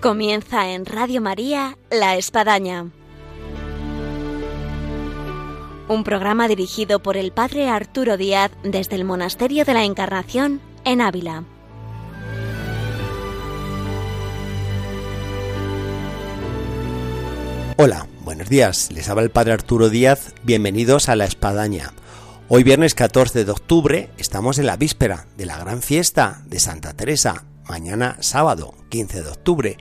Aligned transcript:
Comienza 0.00 0.70
en 0.70 0.86
Radio 0.86 1.20
María 1.20 1.76
La 1.90 2.16
Espadaña. 2.16 2.86
Un 5.88 6.04
programa 6.04 6.48
dirigido 6.48 7.02
por 7.02 7.18
el 7.18 7.32
Padre 7.32 7.68
Arturo 7.68 8.16
Díaz 8.16 8.50
desde 8.62 8.96
el 8.96 9.04
Monasterio 9.04 9.66
de 9.66 9.74
la 9.74 9.84
Encarnación 9.84 10.62
en 10.86 11.02
Ávila. 11.02 11.44
Hola, 17.76 18.06
buenos 18.22 18.48
días. 18.48 18.90
Les 18.92 19.06
habla 19.10 19.22
el 19.24 19.30
Padre 19.30 19.52
Arturo 19.52 19.90
Díaz. 19.90 20.34
Bienvenidos 20.44 21.10
a 21.10 21.16
La 21.16 21.26
Espadaña. 21.26 21.92
Hoy 22.48 22.64
viernes 22.64 22.94
14 22.94 23.44
de 23.44 23.50
octubre 23.52 24.10
estamos 24.16 24.58
en 24.58 24.64
la 24.64 24.78
víspera 24.78 25.26
de 25.36 25.44
la 25.44 25.58
gran 25.58 25.82
fiesta 25.82 26.42
de 26.46 26.58
Santa 26.58 26.94
Teresa, 26.94 27.44
mañana 27.70 28.16
sábado 28.20 28.74
15 28.88 29.22
de 29.22 29.28
octubre. 29.28 29.76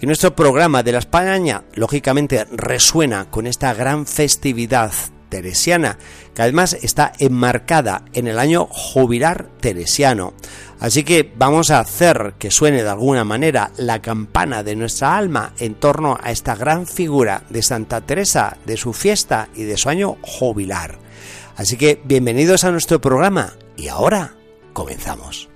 Y 0.00 0.06
nuestro 0.06 0.34
programa 0.34 0.82
de 0.82 0.92
la 0.92 0.98
España, 0.98 1.64
lógicamente, 1.74 2.46
resuena 2.52 3.30
con 3.30 3.46
esta 3.46 3.74
gran 3.74 4.06
festividad 4.06 4.92
teresiana, 5.28 5.98
que 6.32 6.42
además 6.42 6.74
está 6.80 7.12
enmarcada 7.18 8.04
en 8.12 8.28
el 8.28 8.38
año 8.38 8.66
jubilar 8.70 9.48
teresiano. 9.60 10.34
Así 10.78 11.02
que 11.02 11.32
vamos 11.36 11.70
a 11.70 11.80
hacer 11.80 12.34
que 12.38 12.50
suene 12.50 12.82
de 12.82 12.88
alguna 12.88 13.24
manera 13.24 13.72
la 13.76 14.00
campana 14.00 14.62
de 14.62 14.76
nuestra 14.76 15.16
alma 15.16 15.54
en 15.58 15.74
torno 15.74 16.18
a 16.22 16.30
esta 16.30 16.54
gran 16.54 16.86
figura 16.86 17.42
de 17.50 17.62
Santa 17.62 18.00
Teresa, 18.00 18.58
de 18.64 18.76
su 18.76 18.92
fiesta 18.92 19.48
y 19.54 19.64
de 19.64 19.76
su 19.76 19.88
año 19.88 20.18
jubilar. 20.22 20.98
Así 21.56 21.76
que 21.76 22.00
bienvenidos 22.04 22.62
a 22.64 22.70
nuestro 22.70 23.00
programa 23.00 23.54
y 23.76 23.88
ahora 23.88 24.34
comenzamos. 24.72 25.53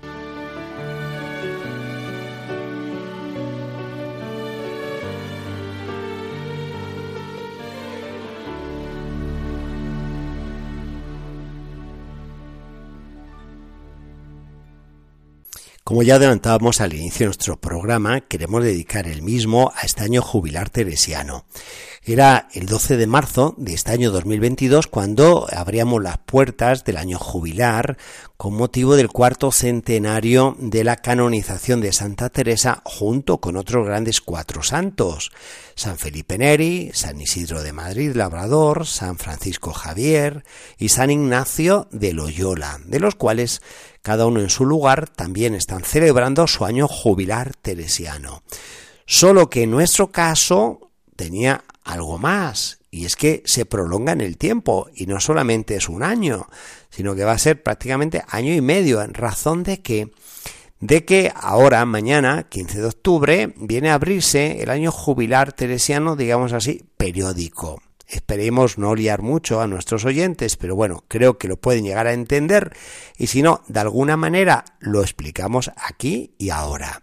Como 15.88 16.02
ya 16.02 16.16
adelantábamos 16.16 16.82
al 16.82 16.92
inicio 16.92 17.20
de 17.20 17.28
nuestro 17.28 17.58
programa, 17.58 18.20
queremos 18.20 18.62
dedicar 18.62 19.08
el 19.08 19.22
mismo 19.22 19.72
a 19.74 19.86
este 19.86 20.04
año 20.04 20.20
jubilar 20.20 20.68
teresiano. 20.68 21.46
Era 22.04 22.48
el 22.52 22.66
12 22.66 22.98
de 22.98 23.06
marzo 23.06 23.54
de 23.56 23.72
este 23.72 23.92
año 23.92 24.10
2022 24.10 24.86
cuando 24.86 25.46
abríamos 25.50 26.02
las 26.02 26.18
puertas 26.18 26.84
del 26.84 26.98
año 26.98 27.18
jubilar 27.18 27.96
con 28.36 28.52
motivo 28.52 28.96
del 28.96 29.08
cuarto 29.08 29.50
centenario 29.50 30.56
de 30.58 30.84
la 30.84 30.96
canonización 30.96 31.80
de 31.80 31.94
Santa 31.94 32.28
Teresa 32.28 32.82
junto 32.84 33.38
con 33.38 33.56
otros 33.56 33.86
grandes 33.86 34.20
cuatro 34.20 34.62
santos, 34.62 35.30
San 35.78 35.96
Felipe 35.96 36.36
Neri, 36.38 36.90
San 36.92 37.20
Isidro 37.20 37.62
de 37.62 37.72
Madrid 37.72 38.10
Labrador, 38.16 38.84
San 38.84 39.16
Francisco 39.16 39.72
Javier 39.72 40.42
y 40.76 40.88
San 40.88 41.12
Ignacio 41.12 41.86
de 41.92 42.12
Loyola, 42.12 42.80
de 42.84 42.98
los 42.98 43.14
cuales 43.14 43.62
cada 44.02 44.26
uno 44.26 44.40
en 44.40 44.50
su 44.50 44.66
lugar 44.66 45.08
también 45.08 45.54
están 45.54 45.84
celebrando 45.84 46.48
su 46.48 46.64
año 46.64 46.88
jubilar 46.88 47.54
teresiano. 47.62 48.42
Solo 49.06 49.48
que 49.48 49.62
en 49.62 49.70
nuestro 49.70 50.10
caso 50.10 50.90
tenía 51.14 51.62
algo 51.84 52.18
más, 52.18 52.80
y 52.90 53.04
es 53.04 53.14
que 53.14 53.44
se 53.46 53.64
prolonga 53.64 54.10
en 54.10 54.20
el 54.20 54.36
tiempo, 54.36 54.88
y 54.96 55.06
no 55.06 55.20
solamente 55.20 55.76
es 55.76 55.88
un 55.88 56.02
año, 56.02 56.48
sino 56.90 57.14
que 57.14 57.22
va 57.22 57.32
a 57.32 57.38
ser 57.38 57.62
prácticamente 57.62 58.24
año 58.26 58.52
y 58.52 58.60
medio, 58.60 59.00
en 59.00 59.14
razón 59.14 59.62
de 59.62 59.80
que 59.80 60.10
de 60.80 61.04
que 61.04 61.32
ahora, 61.34 61.84
mañana, 61.84 62.44
15 62.48 62.80
de 62.80 62.86
octubre, 62.86 63.54
viene 63.56 63.90
a 63.90 63.94
abrirse 63.94 64.62
el 64.62 64.70
año 64.70 64.92
jubilar 64.92 65.52
teresiano, 65.52 66.16
digamos 66.16 66.52
así, 66.52 66.84
periódico. 66.96 67.80
Esperemos 68.06 68.78
no 68.78 68.94
liar 68.94 69.20
mucho 69.20 69.60
a 69.60 69.66
nuestros 69.66 70.06
oyentes, 70.06 70.56
pero 70.56 70.74
bueno, 70.74 71.04
creo 71.08 71.36
que 71.36 71.48
lo 71.48 71.58
pueden 71.58 71.84
llegar 71.84 72.06
a 72.06 72.14
entender 72.14 72.74
y 73.18 73.26
si 73.26 73.42
no, 73.42 73.62
de 73.68 73.80
alguna 73.80 74.16
manera 74.16 74.64
lo 74.80 75.02
explicamos 75.02 75.70
aquí 75.76 76.34
y 76.38 76.48
ahora. 76.48 77.02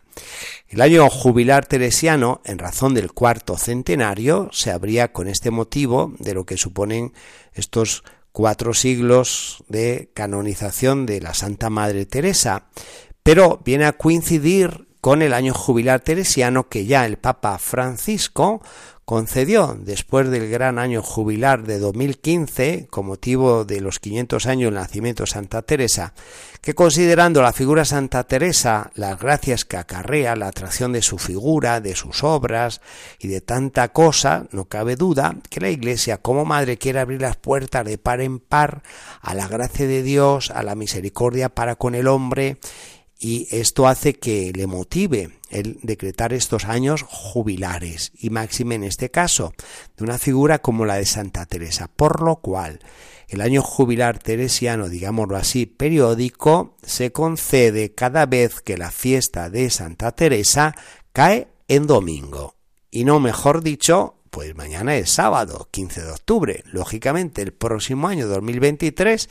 El 0.67 0.81
año 0.81 1.07
jubilar 1.09 1.67
teresiano, 1.67 2.41
en 2.43 2.57
razón 2.57 2.95
del 2.95 3.11
cuarto 3.11 3.55
centenario, 3.55 4.49
se 4.51 4.71
abría 4.71 5.11
con 5.11 5.27
este 5.27 5.51
motivo 5.51 6.13
de 6.17 6.33
lo 6.33 6.45
que 6.45 6.57
suponen 6.57 7.13
estos 7.53 8.03
cuatro 8.31 8.73
siglos 8.73 9.63
de 9.69 10.09
canonización 10.13 11.05
de 11.05 11.21
la 11.21 11.33
Santa 11.33 11.69
Madre 11.69 12.05
Teresa, 12.05 12.65
pero 13.25 13.59
viene 13.65 13.85
a 13.85 13.93
coincidir 13.93 14.85
con 15.01 15.23
el 15.23 15.33
año 15.33 15.51
jubilar 15.51 16.01
teresiano 16.01 16.69
que 16.69 16.85
ya 16.85 17.07
el 17.07 17.17
Papa 17.17 17.57
Francisco 17.57 18.61
concedió. 19.03 19.75
Después 19.79 20.29
del 20.29 20.47
gran 20.47 20.77
año 20.77 21.01
jubilar 21.01 21.63
de 21.63 21.79
2015, 21.79 22.87
con 22.89 23.07
motivo 23.07 23.65
de 23.65 23.81
los 23.81 23.99
500 23.99 24.45
años 24.45 24.67
del 24.67 24.79
nacimiento 24.79 25.23
de 25.23 25.27
Santa 25.27 25.63
Teresa, 25.63 26.13
que 26.61 26.73
considerando 26.73 27.43
la 27.43 27.53
figura 27.53 27.85
Santa 27.85 28.23
Teresa, 28.25 28.89
las 28.95 29.19
gracias 29.19 29.65
que 29.65 29.77
acarrea, 29.77 30.35
la 30.35 30.47
atracción 30.47 30.91
de 30.91 31.03
su 31.03 31.19
figura, 31.19 31.81
de 31.81 31.95
sus 31.95 32.23
obras 32.23 32.81
y 33.19 33.27
de 33.27 33.41
tanta 33.41 33.89
cosa, 33.89 34.47
no 34.51 34.65
cabe 34.65 34.95
duda 34.95 35.35
que 35.49 35.61
la 35.61 35.69
Iglesia 35.69 36.17
como 36.17 36.45
madre 36.45 36.77
quiere 36.77 36.99
abrir 36.99 37.21
las 37.21 37.37
puertas 37.37 37.85
de 37.85 37.99
par 37.99 38.21
en 38.21 38.39
par 38.39 38.81
a 39.21 39.35
la 39.35 39.47
gracia 39.47 39.87
de 39.87 40.01
Dios, 40.01 40.49
a 40.49 40.63
la 40.63 40.73
misericordia 40.73 41.49
para 41.49 41.75
con 41.75 41.93
el 41.93 42.07
hombre, 42.07 42.57
y 43.19 43.47
esto 43.51 43.87
hace 43.87 44.15
que 44.15 44.51
le 44.53 44.67
motive 44.67 45.39
el 45.49 45.79
decretar 45.83 46.33
estos 46.33 46.65
años 46.65 47.03
jubilares 47.03 48.11
y 48.19 48.29
máxime 48.29 48.75
en 48.75 48.83
este 48.83 49.09
caso 49.09 49.53
de 49.97 50.03
una 50.03 50.17
figura 50.17 50.59
como 50.59 50.85
la 50.85 50.95
de 50.95 51.05
Santa 51.05 51.45
Teresa, 51.45 51.87
por 51.87 52.21
lo 52.21 52.37
cual 52.37 52.79
el 53.27 53.41
año 53.41 53.61
jubilar 53.61 54.19
teresiano, 54.19 54.89
digámoslo 54.89 55.37
así, 55.37 55.65
periódico, 55.65 56.75
se 56.83 57.11
concede 57.11 57.93
cada 57.93 58.25
vez 58.25 58.61
que 58.61 58.77
la 58.77 58.91
fiesta 58.91 59.49
de 59.49 59.69
Santa 59.69 60.11
Teresa 60.11 60.75
cae 61.11 61.47
en 61.67 61.87
domingo. 61.87 62.55
Y 62.91 63.03
no 63.03 63.19
mejor 63.19 63.63
dicho, 63.63 64.15
pues 64.29 64.55
mañana 64.55 64.95
es 64.95 65.09
sábado, 65.09 65.69
15 65.71 66.03
de 66.03 66.11
octubre. 66.11 66.63
Lógicamente, 66.65 67.41
el 67.41 67.53
próximo 67.53 68.07
año 68.07 68.27
2023 68.27 69.29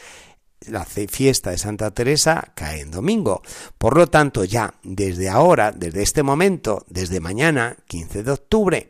la 0.69 0.85
fiesta 0.85 1.51
de 1.51 1.59
Santa 1.59 1.91
Teresa 1.91 2.53
cae 2.55 2.81
en 2.81 2.91
domingo. 2.91 3.43
Por 3.79 3.97
lo 3.97 4.07
tanto, 4.07 4.45
ya 4.45 4.75
desde 4.83 5.29
ahora, 5.29 5.73
desde 5.73 6.03
este 6.03 6.23
momento, 6.23 6.85
desde 6.89 7.21
mañana, 7.21 7.77
15 7.87 8.23
de 8.23 8.31
octubre, 8.31 8.89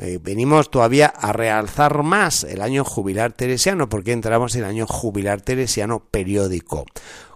eh, 0.00 0.18
venimos 0.22 0.70
todavía 0.70 1.06
a 1.06 1.32
realzar 1.32 2.02
más 2.02 2.44
el 2.44 2.62
año 2.62 2.84
jubilar 2.84 3.32
teresiano, 3.32 3.88
porque 3.88 4.12
entramos 4.12 4.54
en 4.54 4.62
el 4.62 4.70
año 4.70 4.86
jubilar 4.86 5.40
teresiano 5.40 6.00
periódico. 6.00 6.84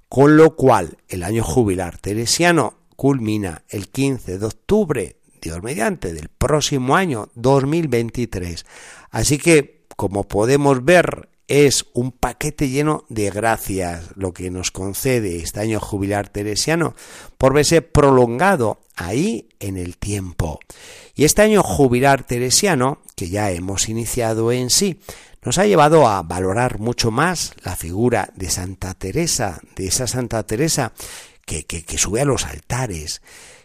Con 0.09 0.37
lo 0.37 0.55
cual, 0.55 0.99
el 1.09 1.23
año 1.23 1.43
jubilar 1.43 1.99
teresiano 1.99 2.75
culmina 2.97 3.63
el 3.69 3.89
15 3.89 4.39
de 4.39 4.47
octubre, 4.47 5.17
Dios 5.41 5.63
mediante, 5.63 6.13
del 6.13 6.29
próximo 6.29 6.95
año 6.95 7.31
2023. 7.35 8.65
Así 9.11 9.39
que, 9.39 9.87
como 9.97 10.25
podemos 10.25 10.85
ver 10.85 11.31
es 11.53 11.85
un 11.93 12.13
paquete 12.13 12.71
lleno 12.71 13.05
de 13.11 13.29
gracias 13.29 14.17
lo 14.17 14.33
que 14.33 14.51
nos 14.51 14.71
concede 14.71 15.37
este 15.37 15.61
año 15.61 15.81
jubilar 15.81 16.31
teresiano 16.31 16.95
por 17.37 17.53
verse 17.53 17.83
prolongado 17.83 18.81
ahí 18.97 19.51
en 19.61 19.77
el 19.77 19.99
tiempo. 19.99 20.61
Y 21.15 21.25
este 21.25 21.43
año 21.43 21.63
jubilar 21.63 22.25
teresiano, 22.25 23.03
que 23.17 23.29
ya 23.29 23.51
hemos 23.51 23.91
iniciado 23.91 24.51
en 24.51 24.71
sí, 24.71 24.99
nos 25.43 25.59
ha 25.59 25.67
llevado 25.67 26.09
a 26.09 26.23
valorar 26.23 26.79
mucho 26.79 27.11
más 27.11 27.53
la 27.63 27.77
figura 27.77 28.31
de 28.35 28.49
Santa 28.49 28.95
Teresa, 28.95 29.61
de 29.77 29.89
esa 29.89 30.07
Santa 30.07 30.45
Teresa 30.45 30.95
que, 31.45 31.67
que, 31.67 31.85
que 31.85 31.99
sube 31.99 32.23
a 32.23 32.25
los 32.25 32.47
altares 32.47 33.21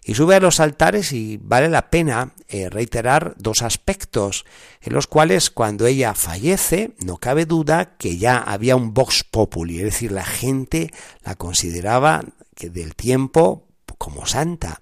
y 0.07 0.15
sube 0.15 0.35
a 0.35 0.39
los 0.39 0.61
altares 0.61 1.11
y 1.11 1.35
vale 1.35 1.67
la 1.67 1.89
pena 1.89 2.31
eh, 2.47 2.69
reiterar 2.69 3.35
dos 3.37 3.61
aspectos 3.61 4.45
en 4.81 4.93
los 4.93 5.05
cuales 5.05 5.51
cuando 5.51 5.85
ella 5.85 6.13
fallece 6.13 6.95
no 7.05 7.17
cabe 7.17 7.45
duda 7.45 7.97
que 7.97 8.17
ya 8.17 8.37
había 8.37 8.77
un 8.77 8.93
vox 8.93 9.25
populi, 9.25 9.79
es 9.79 9.83
decir, 9.83 10.13
la 10.13 10.23
gente 10.23 10.91
la 11.23 11.35
consideraba 11.35 12.23
que 12.55 12.69
del 12.69 12.95
tiempo 12.95 13.67
como 13.97 14.25
santa. 14.25 14.79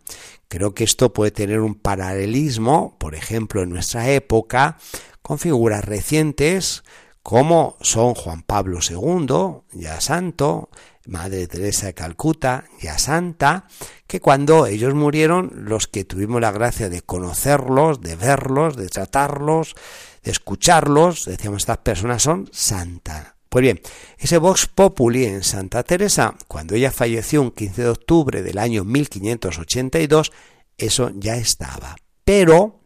Creo 0.47 0.75
que 0.75 0.83
esto 0.83 1.11
puede 1.11 1.31
tener 1.31 1.59
un 1.59 1.73
paralelismo, 1.73 2.95
por 2.99 3.15
ejemplo, 3.15 3.63
en 3.63 3.71
nuestra 3.71 4.11
época, 4.11 4.77
con 5.23 5.39
figuras 5.39 5.83
recientes 5.83 6.83
como 7.23 7.77
son 7.81 8.13
Juan 8.13 8.43
Pablo 8.43 8.77
II, 8.87 9.63
ya 9.71 9.99
santo, 9.99 10.69
Madre 11.05 11.47
Teresa 11.47 11.87
de 11.87 11.93
Calcuta, 11.93 12.65
ya 12.81 12.97
santa, 12.97 13.67
que 14.07 14.19
cuando 14.19 14.65
ellos 14.65 14.93
murieron, 14.93 15.51
los 15.55 15.87
que 15.87 16.03
tuvimos 16.03 16.41
la 16.41 16.51
gracia 16.51 16.89
de 16.89 17.01
conocerlos, 17.01 18.01
de 18.01 18.15
verlos, 18.15 18.75
de 18.75 18.89
tratarlos, 18.89 19.75
de 20.23 20.31
escucharlos, 20.31 21.25
decíamos, 21.25 21.63
estas 21.63 21.79
personas 21.79 22.23
son 22.23 22.49
santas. 22.51 23.35
Pues 23.49 23.61
bien, 23.61 23.79
ese 24.17 24.37
Vox 24.37 24.67
Populi 24.67 25.25
en 25.25 25.43
Santa 25.43 25.83
Teresa, 25.83 26.35
cuando 26.47 26.75
ella 26.75 26.91
falleció 26.91 27.41
un 27.41 27.51
15 27.51 27.83
de 27.83 27.89
octubre 27.89 28.41
del 28.41 28.57
año 28.57 28.83
1582, 28.83 30.31
eso 30.77 31.11
ya 31.15 31.37
estaba. 31.37 31.95
Pero 32.25 32.81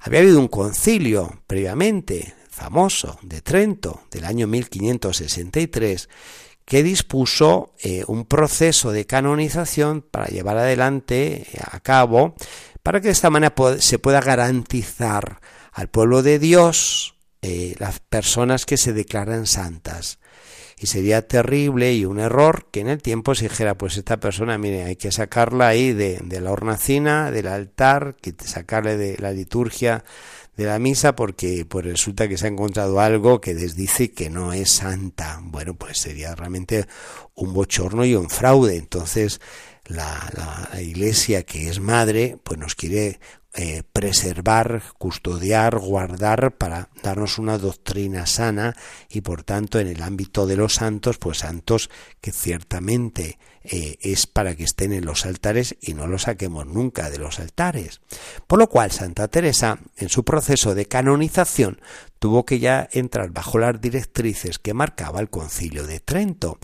había 0.00 0.20
habido 0.20 0.38
un 0.38 0.48
concilio 0.48 1.42
previamente 1.46 2.34
famoso 2.50 3.18
de 3.22 3.40
Trento 3.40 4.02
del 4.10 4.24
año 4.26 4.46
1563 4.46 6.08
que 6.64 6.82
dispuso 6.82 7.74
eh, 7.82 8.04
un 8.06 8.24
proceso 8.24 8.92
de 8.92 9.06
canonización 9.06 10.02
para 10.02 10.26
llevar 10.26 10.58
adelante 10.58 11.46
a 11.70 11.80
cabo 11.80 12.34
para 12.82 13.00
que 13.00 13.08
de 13.08 13.12
esta 13.12 13.30
manera 13.30 13.54
se 13.78 13.98
pueda 13.98 14.20
garantizar 14.20 15.40
al 15.72 15.88
pueblo 15.88 16.22
de 16.22 16.38
Dios 16.38 17.14
eh, 17.42 17.74
las 17.78 18.00
personas 18.00 18.66
que 18.66 18.76
se 18.76 18.92
declaran 18.92 19.46
santas. 19.46 20.18
Y 20.78 20.86
sería 20.86 21.26
terrible 21.28 21.92
y 21.92 22.04
un 22.04 22.18
error 22.18 22.66
que 22.72 22.80
en 22.80 22.88
el 22.88 23.00
tiempo 23.00 23.36
se 23.36 23.48
dijera, 23.48 23.78
pues 23.78 23.96
esta 23.96 24.18
persona, 24.18 24.58
mire, 24.58 24.82
hay 24.82 24.96
que 24.96 25.12
sacarla 25.12 25.68
ahí 25.68 25.92
de, 25.92 26.18
de 26.24 26.40
la 26.40 26.50
hornacina, 26.50 27.30
del 27.30 27.46
altar, 27.46 28.16
que 28.20 28.34
sacarle 28.44 28.96
de 28.96 29.16
la 29.18 29.30
liturgia 29.30 30.02
de 30.56 30.66
la 30.66 30.78
misa 30.78 31.16
porque 31.16 31.64
pues 31.66 31.84
resulta 31.84 32.28
que 32.28 32.36
se 32.36 32.46
ha 32.46 32.50
encontrado 32.50 33.00
algo 33.00 33.40
que 33.40 33.54
les 33.54 33.74
dice 33.74 34.12
que 34.12 34.30
no 34.30 34.52
es 34.52 34.70
santa. 34.70 35.40
Bueno, 35.42 35.74
pues 35.74 35.98
sería 35.98 36.34
realmente 36.34 36.86
un 37.34 37.54
bochorno 37.54 38.04
y 38.04 38.14
un 38.14 38.28
fraude. 38.28 38.76
Entonces, 38.76 39.40
la, 39.86 40.68
la, 40.72 40.80
iglesia 40.80 41.44
que 41.44 41.68
es 41.68 41.80
madre, 41.80 42.38
pues 42.42 42.58
nos 42.58 42.74
quiere 42.74 43.18
eh, 43.54 43.82
preservar, 43.92 44.82
custodiar, 44.96 45.78
guardar 45.78 46.56
para 46.56 46.88
darnos 47.02 47.38
una 47.38 47.58
doctrina 47.58 48.24
sana 48.24 48.74
y 49.10 49.20
por 49.20 49.42
tanto 49.44 49.78
en 49.78 49.88
el 49.88 50.02
ámbito 50.02 50.46
de 50.46 50.56
los 50.56 50.74
santos, 50.74 51.18
pues 51.18 51.38
santos 51.38 51.90
que 52.22 52.32
ciertamente 52.32 53.38
eh, 53.64 53.98
es 54.00 54.26
para 54.26 54.56
que 54.56 54.64
estén 54.64 54.92
en 54.92 55.04
los 55.04 55.26
altares 55.26 55.76
y 55.80 55.94
no 55.94 56.06
los 56.06 56.22
saquemos 56.22 56.66
nunca 56.66 57.10
de 57.10 57.18
los 57.18 57.38
altares. 57.40 58.00
Por 58.46 58.58
lo 58.58 58.68
cual 58.68 58.90
Santa 58.90 59.28
Teresa, 59.28 59.78
en 59.96 60.08
su 60.08 60.24
proceso 60.24 60.74
de 60.74 60.86
canonización, 60.86 61.80
tuvo 62.18 62.46
que 62.46 62.58
ya 62.58 62.88
entrar 62.92 63.30
bajo 63.30 63.58
las 63.58 63.80
directrices 63.80 64.58
que 64.58 64.74
marcaba 64.74 65.20
el 65.20 65.28
concilio 65.28 65.86
de 65.86 66.00
Trento 66.00 66.58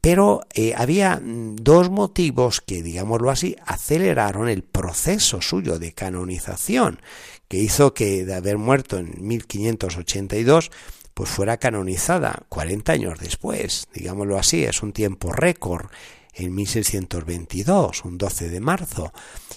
pero 0.00 0.42
eh, 0.54 0.74
había 0.76 1.16
mm, 1.16 1.56
dos 1.56 1.90
motivos 1.90 2.60
que, 2.60 2.82
digámoslo 2.82 3.30
así, 3.30 3.56
aceleraron 3.66 4.48
el 4.48 4.62
proceso 4.62 5.40
suyo 5.40 5.78
de 5.78 5.92
canonización, 5.92 7.00
que 7.48 7.58
hizo 7.58 7.94
que 7.94 8.24
de 8.24 8.34
haber 8.34 8.58
muerto 8.58 8.98
en 8.98 9.14
1582, 9.18 10.70
pues 11.14 11.30
fuera 11.30 11.58
canonizada 11.58 12.42
40 12.48 12.92
años 12.92 13.18
después, 13.20 13.86
digámoslo 13.94 14.36
así, 14.36 14.64
es 14.64 14.82
un 14.82 14.92
tiempo 14.92 15.32
récord 15.32 15.86
en 16.34 16.54
1622, 16.54 18.04
un 18.04 18.18
12 18.18 18.48
de 18.48 18.60
marzo. 18.60 19.12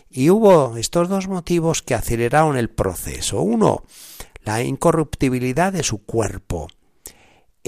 Y 0.09 0.29
hubo 0.29 0.77
estos 0.77 1.09
dos 1.09 1.27
motivos 1.27 1.81
que 1.81 1.95
aceleraron 1.95 2.57
el 2.57 2.69
proceso. 2.69 3.41
Uno, 3.41 3.83
la 4.43 4.63
incorruptibilidad 4.63 5.73
de 5.73 5.83
su 5.83 6.03
cuerpo. 6.03 6.67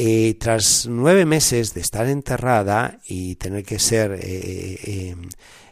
Eh, 0.01 0.35
tras 0.39 0.87
nueve 0.87 1.25
meses 1.25 1.73
de 1.73 1.81
estar 1.81 2.07
enterrada 2.07 3.01
y 3.05 3.35
tener 3.35 3.65
que 3.65 3.79
ser 3.79 4.17
eh, 4.23 5.13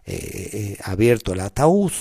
eh, 0.05 0.77
abierto 0.83 1.31
el 1.31 1.39
ataúd, 1.39 1.93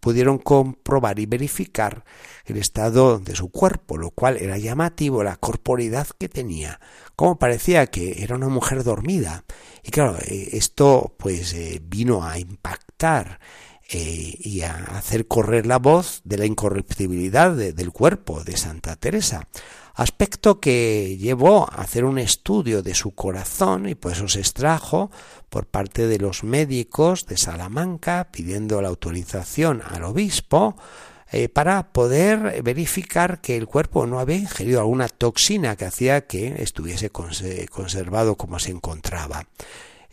pudieron 0.00 0.38
comprobar 0.38 1.18
y 1.18 1.26
verificar 1.26 2.06
el 2.46 2.56
estado 2.56 3.18
de 3.18 3.36
su 3.36 3.50
cuerpo, 3.50 3.98
lo 3.98 4.12
cual 4.12 4.38
era 4.38 4.56
llamativo, 4.56 5.22
la 5.22 5.36
corporidad 5.36 6.06
que 6.18 6.30
tenía, 6.30 6.80
como 7.16 7.38
parecía 7.38 7.84
que 7.88 8.22
era 8.22 8.36
una 8.36 8.48
mujer 8.48 8.82
dormida. 8.82 9.44
Y 9.82 9.90
claro, 9.90 10.16
esto 10.26 11.14
pues 11.18 11.54
vino 11.82 12.24
a 12.24 12.38
impactar 12.38 13.40
y 13.90 14.62
a 14.62 14.74
hacer 14.96 15.26
correr 15.26 15.66
la 15.66 15.78
voz 15.78 16.20
de 16.24 16.38
la 16.38 16.46
incorruptibilidad 16.46 17.52
del 17.52 17.92
cuerpo 17.92 18.42
de 18.42 18.56
Santa 18.56 18.96
Teresa 18.96 19.46
aspecto 19.94 20.60
que 20.60 21.16
llevó 21.18 21.70
a 21.70 21.82
hacer 21.82 22.04
un 22.04 22.18
estudio 22.18 22.82
de 22.82 22.94
su 22.94 23.12
corazón 23.14 23.88
y 23.88 23.94
pues 23.94 24.18
se 24.26 24.40
extrajo 24.40 25.10
por 25.48 25.66
parte 25.66 26.06
de 26.06 26.18
los 26.18 26.42
médicos 26.42 27.26
de 27.26 27.36
Salamanca 27.36 28.28
pidiendo 28.30 28.82
la 28.82 28.88
autorización 28.88 29.82
al 29.88 30.02
obispo 30.04 30.76
eh, 31.30 31.48
para 31.48 31.92
poder 31.92 32.62
verificar 32.62 33.40
que 33.40 33.56
el 33.56 33.66
cuerpo 33.66 34.06
no 34.06 34.18
había 34.18 34.36
ingerido 34.36 34.80
alguna 34.80 35.08
toxina 35.08 35.76
que 35.76 35.84
hacía 35.84 36.26
que 36.26 36.62
estuviese 36.62 37.10
conservado 37.10 38.36
como 38.36 38.58
se 38.58 38.72
encontraba. 38.72 39.46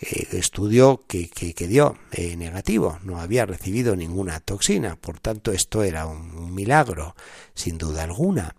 Eh, 0.01 0.27
estudio 0.31 1.03
que, 1.07 1.29
que, 1.29 1.67
dio 1.67 1.95
eh, 2.11 2.35
negativo, 2.35 2.97
no 3.03 3.19
había 3.19 3.45
recibido 3.45 3.95
ninguna 3.95 4.39
toxina, 4.39 4.95
por 4.95 5.19
tanto 5.19 5.51
esto 5.51 5.83
era 5.83 6.07
un 6.07 6.55
milagro, 6.55 7.15
sin 7.53 7.77
duda 7.77 8.03
alguna. 8.03 8.55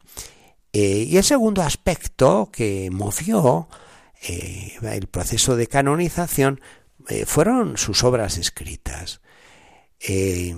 Eh, 0.72 1.04
y 1.08 1.16
el 1.16 1.24
segundo 1.24 1.62
aspecto 1.62 2.48
que 2.52 2.90
movió 2.92 3.68
el 4.22 5.08
proceso 5.08 5.56
de 5.56 5.66
canonización 5.66 6.60
fueron 7.26 7.76
sus 7.76 8.04
obras 8.04 8.38
escritas. 8.38 9.20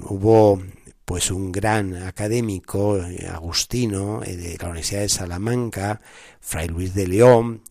hubo 0.03 0.63
pues 1.07 1.31
un 1.31 1.51
gran 1.51 1.97
académico 1.97 3.01
agustino 3.33 4.21
de 4.21 4.59
la 4.61 4.69
Universidad 4.69 5.01
de 5.01 5.09
Salamanca, 5.09 6.03
Fray 6.41 6.69
Luis 6.69 6.93
de 6.93 7.07
León, 7.07 7.63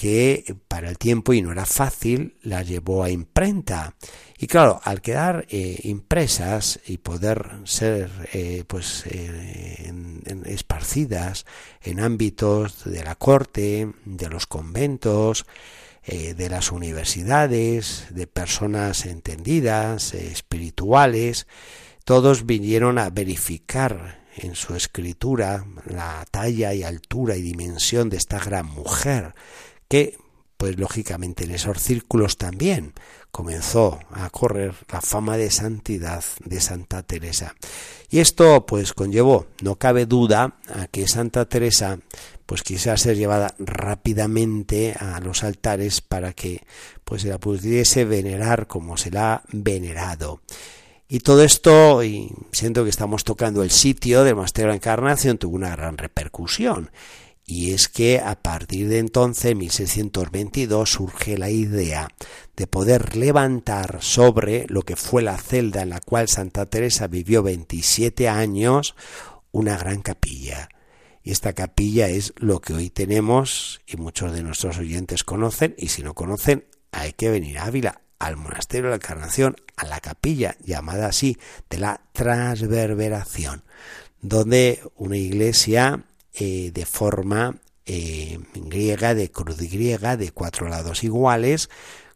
que 0.00 0.56
para 0.66 0.88
el 0.88 0.96
tiempo, 0.96 1.34
y 1.34 1.42
no 1.42 1.52
era 1.52 1.66
fácil, 1.66 2.38
la 2.40 2.62
llevó 2.62 3.04
a 3.04 3.10
imprenta. 3.10 3.96
Y 4.38 4.46
claro, 4.46 4.80
al 4.82 5.02
quedar 5.02 5.44
eh, 5.50 5.78
impresas 5.82 6.80
y 6.86 6.96
poder 6.96 7.50
ser 7.64 8.10
eh, 8.32 8.64
pues 8.66 9.04
eh, 9.10 9.92
esparcidas 10.46 11.44
en 11.82 12.00
ámbitos 12.00 12.84
de 12.84 13.04
la 13.04 13.14
corte, 13.14 13.92
de 14.06 14.28
los 14.30 14.46
conventos, 14.46 15.44
de 16.06 16.48
las 16.48 16.72
universidades, 16.72 18.06
de 18.08 18.26
personas 18.26 19.04
entendidas, 19.04 20.14
espirituales, 20.14 21.46
todos 22.06 22.46
vinieron 22.46 22.98
a 22.98 23.10
verificar 23.10 24.24
en 24.36 24.54
su 24.54 24.74
escritura 24.74 25.66
la 25.84 26.24
talla 26.30 26.72
y 26.72 26.84
altura 26.84 27.36
y 27.36 27.42
dimensión 27.42 28.08
de 28.08 28.16
esta 28.16 28.38
gran 28.38 28.66
mujer 28.66 29.34
que, 29.90 30.16
pues 30.56 30.78
lógicamente 30.78 31.44
en 31.44 31.50
esos 31.50 31.82
círculos 31.82 32.38
también 32.38 32.94
comenzó 33.32 33.98
a 34.12 34.30
correr 34.30 34.72
la 34.90 35.00
fama 35.00 35.36
de 35.36 35.50
santidad 35.50 36.22
de 36.44 36.60
Santa 36.60 37.02
Teresa. 37.02 37.56
Y 38.08 38.20
esto 38.20 38.64
pues 38.66 38.92
conllevó, 38.92 39.46
no 39.62 39.76
cabe 39.76 40.06
duda, 40.06 40.58
a 40.72 40.86
que 40.86 41.08
Santa 41.08 41.46
Teresa 41.46 41.98
pues 42.46 42.62
quisiera 42.62 42.96
ser 42.96 43.16
llevada 43.16 43.54
rápidamente 43.58 44.94
a 44.98 45.18
los 45.20 45.42
altares 45.42 46.00
para 46.00 46.34
que 46.34 46.62
pues 47.04 47.22
se 47.22 47.28
la 47.28 47.38
pudiese 47.38 48.04
venerar 48.04 48.68
como 48.68 48.96
se 48.96 49.10
la 49.10 49.34
ha 49.34 49.42
venerado. 49.52 50.40
Y 51.08 51.20
todo 51.20 51.42
esto, 51.42 52.04
y 52.04 52.32
siento 52.52 52.84
que 52.84 52.90
estamos 52.90 53.24
tocando 53.24 53.64
el 53.64 53.72
sitio 53.72 54.22
del 54.22 54.36
Monasterio 54.36 54.66
de 54.66 54.72
la 54.72 54.76
Encarnación, 54.76 55.38
tuvo 55.38 55.56
una 55.56 55.74
gran 55.74 55.98
repercusión 55.98 56.90
y 57.50 57.72
es 57.72 57.88
que 57.88 58.20
a 58.20 58.40
partir 58.40 58.88
de 58.88 59.00
entonces, 59.00 59.56
1622, 59.56 60.88
surge 60.88 61.36
la 61.36 61.50
idea 61.50 62.08
de 62.54 62.68
poder 62.68 63.16
levantar 63.16 63.98
sobre 64.02 64.66
lo 64.68 64.82
que 64.82 64.94
fue 64.94 65.20
la 65.20 65.36
celda 65.36 65.82
en 65.82 65.90
la 65.90 66.00
cual 66.00 66.28
Santa 66.28 66.66
Teresa 66.66 67.08
vivió 67.08 67.42
27 67.42 68.28
años, 68.28 68.94
una 69.50 69.76
gran 69.76 70.00
capilla. 70.00 70.68
Y 71.24 71.32
esta 71.32 71.52
capilla 71.52 72.06
es 72.06 72.34
lo 72.36 72.60
que 72.60 72.72
hoy 72.72 72.88
tenemos 72.88 73.80
y 73.84 73.96
muchos 73.96 74.32
de 74.32 74.44
nuestros 74.44 74.78
oyentes 74.78 75.24
conocen 75.24 75.74
y 75.76 75.88
si 75.88 76.04
no 76.04 76.14
conocen 76.14 76.66
hay 76.92 77.14
que 77.14 77.30
venir 77.30 77.58
a 77.58 77.64
Ávila, 77.64 78.02
al 78.20 78.36
monasterio 78.36 78.84
de 78.84 78.90
la 78.90 78.96
Encarnación, 78.96 79.56
a 79.76 79.86
la 79.86 79.98
capilla 79.98 80.56
llamada 80.60 81.08
así 81.08 81.36
de 81.68 81.78
la 81.78 82.00
transverberación, 82.12 83.64
donde 84.20 84.84
una 84.94 85.16
iglesia 85.16 86.04
eh, 86.34 86.70
de 86.72 86.86
forma 86.86 87.56
eh, 87.86 88.38
griega, 88.54 89.14
de 89.14 89.30
cruz 89.30 89.58
griega, 89.58 90.16
de 90.16 90.30
cuatro 90.32 90.68
lados 90.68 91.02
iguales, 91.02 91.70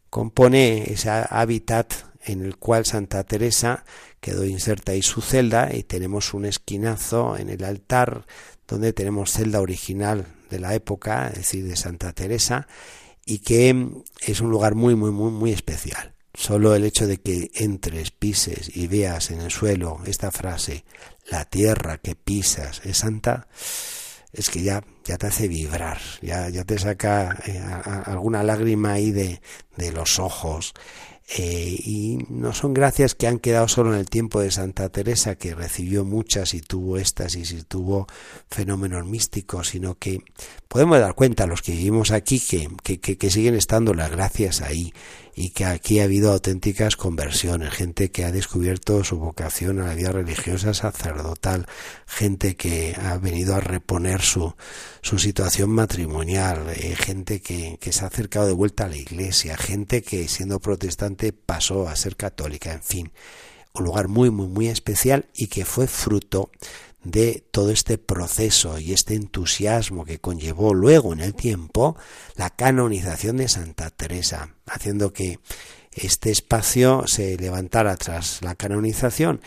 compone 0.09 0.91
ese 0.91 1.09
hábitat 1.09 1.93
en 2.23 2.43
el 2.43 2.57
cual 2.57 2.85
Santa 2.85 3.23
Teresa 3.23 3.85
quedó 4.19 4.45
inserta 4.45 4.93
ahí 4.93 5.01
su 5.01 5.21
celda 5.21 5.75
y 5.75 5.83
tenemos 5.83 6.33
un 6.33 6.45
esquinazo 6.45 7.37
en 7.37 7.49
el 7.49 7.63
altar 7.63 8.25
donde 8.67 8.93
tenemos 8.93 9.31
celda 9.31 9.61
original 9.61 10.25
de 10.49 10.59
la 10.59 10.73
época, 10.73 11.27
es 11.27 11.39
decir, 11.39 11.67
de 11.67 11.75
Santa 11.75 12.13
Teresa, 12.13 12.67
y 13.25 13.39
que 13.39 13.75
es 14.25 14.41
un 14.41 14.49
lugar 14.49 14.75
muy, 14.75 14.95
muy, 14.95 15.11
muy, 15.11 15.31
muy 15.31 15.51
especial. 15.51 16.13
Solo 16.33 16.75
el 16.75 16.83
hecho 16.83 17.07
de 17.07 17.17
que 17.17 17.51
entres, 17.55 18.11
pises 18.11 18.75
y 18.75 18.87
veas 18.87 19.31
en 19.31 19.41
el 19.41 19.51
suelo 19.51 19.99
esta 20.05 20.31
frase, 20.31 20.83
la 21.29 21.45
tierra 21.45 21.97
que 21.97 22.15
pisas 22.15 22.81
es 22.83 22.97
santa, 22.97 23.47
es 24.35 24.49
que 24.49 24.61
ya, 24.61 24.83
ya 25.05 25.17
te 25.17 25.27
hace 25.27 25.47
vibrar, 25.47 25.99
ya, 26.21 26.49
ya 26.49 26.63
te 26.63 26.77
saca 26.77 27.37
eh, 27.45 27.59
alguna 28.05 28.43
lágrima 28.43 28.93
ahí 28.93 29.11
de, 29.11 29.41
de 29.77 29.91
los 29.91 30.19
ojos. 30.19 30.73
Eh, 31.27 31.79
y 31.83 32.19
no 32.29 32.53
son 32.53 32.75
gracias 32.75 33.15
que 33.15 33.25
han 33.25 33.39
quedado 33.39 33.67
solo 33.67 33.93
en 33.93 33.99
el 33.99 34.09
tiempo 34.09 34.41
de 34.41 34.51
Santa 34.51 34.89
Teresa, 34.89 35.35
que 35.35 35.55
recibió 35.55 36.05
muchas 36.05 36.53
y 36.53 36.61
tuvo 36.61 36.99
éxtasis 36.99 37.51
y 37.51 37.63
tuvo 37.63 38.07
fenómenos 38.51 39.07
místicos, 39.07 39.69
sino 39.69 39.95
que 39.95 40.21
podemos 40.67 40.99
dar 40.99 41.15
cuenta, 41.15 41.47
los 41.47 41.63
que 41.63 41.71
vivimos 41.71 42.11
aquí, 42.11 42.39
que, 42.39 42.69
que, 42.99 43.17
que 43.17 43.31
siguen 43.31 43.55
estando 43.55 43.95
las 43.95 44.11
gracias 44.11 44.61
ahí 44.61 44.93
y 45.37 45.49
que 45.49 45.65
aquí 45.65 45.99
ha 45.99 46.05
habido 46.05 46.31
auténticas 46.31 46.95
conversiones, 46.95 47.73
gente 47.73 48.09
que 48.09 48.23
ha 48.23 48.31
descubierto 48.31 49.03
su 49.03 49.17
vocación 49.17 49.79
a 49.79 49.87
la 49.87 49.95
vida 49.95 50.11
religiosa 50.11 50.73
sacerdotal, 50.73 51.65
gente 52.07 52.55
que 52.55 52.95
ha 53.01 53.17
venido 53.17 53.53
a 53.55 53.59
reponer 53.59 54.21
su, 54.21 54.55
su 55.01 55.19
situación 55.19 55.71
matrimonial, 55.71 56.69
eh, 56.69 56.95
gente 56.95 57.41
que, 57.41 57.77
que 57.81 57.91
se 57.91 58.05
ha 58.05 58.07
acercado 58.07 58.47
de 58.47 58.53
vuelta 58.53 58.85
a 58.85 58.89
la 58.89 58.95
iglesia, 58.95 59.57
gente 59.57 60.01
que 60.03 60.29
siendo 60.29 60.59
protestante 60.59 61.14
pasó 61.33 61.87
a 61.87 61.95
ser 61.95 62.15
católica, 62.15 62.73
en 62.73 62.83
fin, 62.83 63.11
un 63.73 63.83
lugar 63.83 64.07
muy, 64.07 64.29
muy, 64.29 64.47
muy 64.47 64.67
especial 64.67 65.25
y 65.33 65.47
que 65.47 65.65
fue 65.65 65.87
fruto 65.87 66.49
de 67.03 67.45
todo 67.51 67.69
este 67.69 67.97
proceso 67.97 68.79
y 68.79 68.91
este 68.91 69.13
entusiasmo 69.13 70.05
que 70.05 70.19
conllevó 70.19 70.73
luego 70.73 71.13
en 71.13 71.19
el 71.19 71.35
tiempo 71.35 71.95
la 72.35 72.49
canonización 72.49 73.37
de 73.37 73.47
Santa 73.47 73.91
Teresa, 73.91 74.55
haciendo 74.65 75.13
que 75.13 75.39
este 75.91 76.31
espacio 76.31 77.07
se 77.07 77.37
levantara 77.37 77.95
tras 77.95 78.41
la 78.41 78.55
canonización 78.55 79.39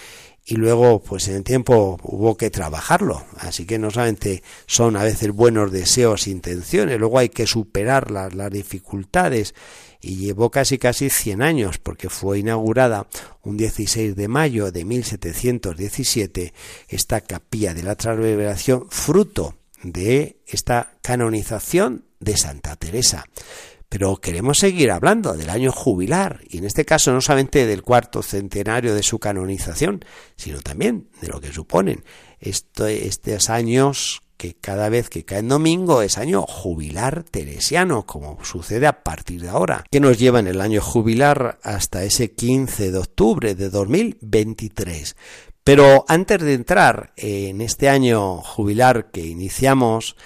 y 0.51 0.57
luego 0.57 1.01
pues 1.03 1.29
en 1.29 1.37
el 1.37 1.45
tiempo 1.45 1.99
hubo 2.03 2.39
que 2.39 2.51
trabajarlo 2.51 3.25
así 3.37 3.67
que 3.67 3.79
no 3.79 3.91
solamente 3.91 4.43
son 4.67 4.97
a 4.97 5.05
veces 5.05 5.31
buenos 5.31 5.71
deseos 5.71 6.27
e 6.27 6.31
intenciones 6.31 6.99
luego 6.99 7.19
hay 7.19 7.29
que 7.29 7.47
superar 7.47 8.11
las, 8.11 8.35
las 8.35 8.51
dificultades 8.51 9.55
y 10.01 10.17
llevó 10.17 10.51
casi 10.51 10.79
casi 10.79 11.11
100 11.11 11.43
años 11.43 11.79
porque 11.79 12.09
fue 12.09 12.39
inaugurada 12.39 13.07
un 13.43 13.59
16 13.59 14.17
de 14.17 14.29
mayo 14.29 14.73
de 14.73 14.87
1717 14.87 16.55
esta 16.89 17.21
capilla 17.21 17.75
de 17.75 17.83
la 17.83 17.97
transverberación 17.97 18.87
fruto 18.89 19.55
de 19.83 20.41
esta 20.47 20.95
canonización 21.03 22.07
de 22.21 22.37
Santa 22.37 22.77
Teresa. 22.77 23.27
Pero 23.89 24.17
queremos 24.17 24.59
seguir 24.59 24.91
hablando 24.91 25.35
del 25.35 25.51
año 25.51 25.73
jubilar, 25.73 26.41
y 26.49 26.59
en 26.59 26.65
este 26.65 26.85
caso 26.85 27.13
no 27.13 27.21
solamente 27.21 27.67
del 27.67 27.83
cuarto 27.83 28.23
centenario 28.23 28.95
de 28.95 29.03
su 29.03 29.19
canonización, 29.19 30.05
sino 30.37 30.61
también 30.61 31.09
de 31.21 31.29
lo 31.29 31.41
que 31.41 31.53
suponen 31.53 32.05
estos 32.41 33.51
años 33.51 34.21
que 34.39 34.55
cada 34.55 34.89
vez 34.89 35.11
que 35.11 35.25
cae 35.25 35.41
en 35.41 35.49
domingo 35.49 36.01
es 36.01 36.17
año 36.17 36.43
jubilar 36.43 37.25
teresiano, 37.25 38.07
como 38.07 38.43
sucede 38.45 38.87
a 38.87 39.03
partir 39.03 39.43
de 39.43 39.49
ahora, 39.49 39.85
que 39.91 40.01
nos 40.01 40.17
lleva 40.17 40.39
en 40.39 40.47
el 40.47 40.61
año 40.61 40.81
jubilar 40.81 41.59
hasta 41.63 42.05
ese 42.05 42.33
15 42.33 42.93
de 42.93 42.99
octubre 42.99 43.55
de 43.57 43.69
2023. 43.69 45.17
Pero 45.65 46.05
antes 46.09 46.41
de 46.41 46.55
entrar 46.55 47.13
en 47.17 47.61
este 47.61 47.89
año 47.89 48.41
jubilar 48.41 49.11
que 49.11 49.27
iniciamos 49.27 50.17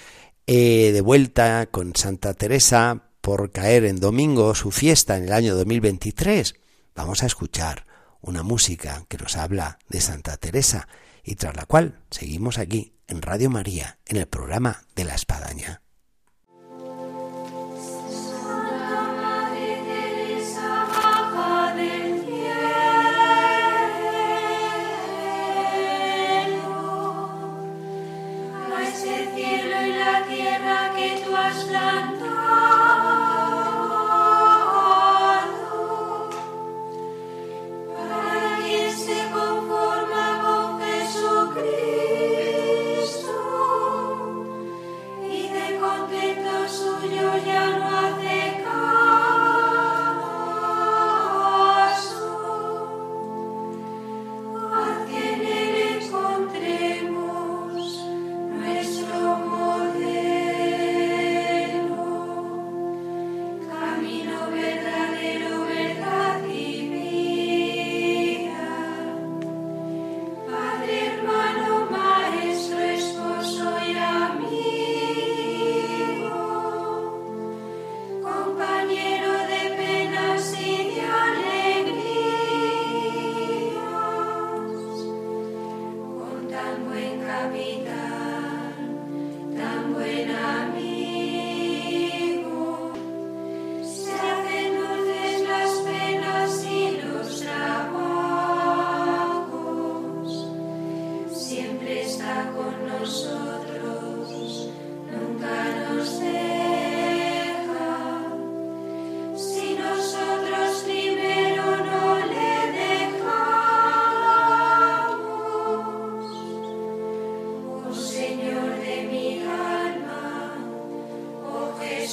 eh, 0.45 0.91
de 0.93 1.01
vuelta 1.01 1.65
con 1.71 1.95
Santa 1.95 2.33
Teresa 2.33 3.12
por 3.23 3.51
caer 3.51 3.85
en 3.85 4.01
domingo 4.01 4.53
su 4.53 4.69
fiesta 4.69 5.15
en 5.15 5.23
el 5.23 5.31
año 5.31 5.55
2023, 5.55 6.55
vamos 6.93 7.23
a 7.23 7.25
escuchar 7.25 7.85
una 8.19 8.43
música 8.43 9.05
que 9.07 9.17
nos 9.17 9.37
habla 9.37 9.79
de 9.87 10.01
Santa 10.01 10.35
Teresa 10.35 10.89
y 11.23 11.35
tras 11.35 11.55
la 11.55 11.65
cual 11.65 12.01
seguimos 12.11 12.57
aquí 12.57 12.97
en 13.07 13.21
Radio 13.21 13.49
María, 13.49 13.97
en 14.07 14.17
el 14.17 14.27
programa 14.27 14.83
de 14.97 15.05
la 15.05 15.15
Espadaña. 15.15 15.81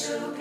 shall 0.00 0.39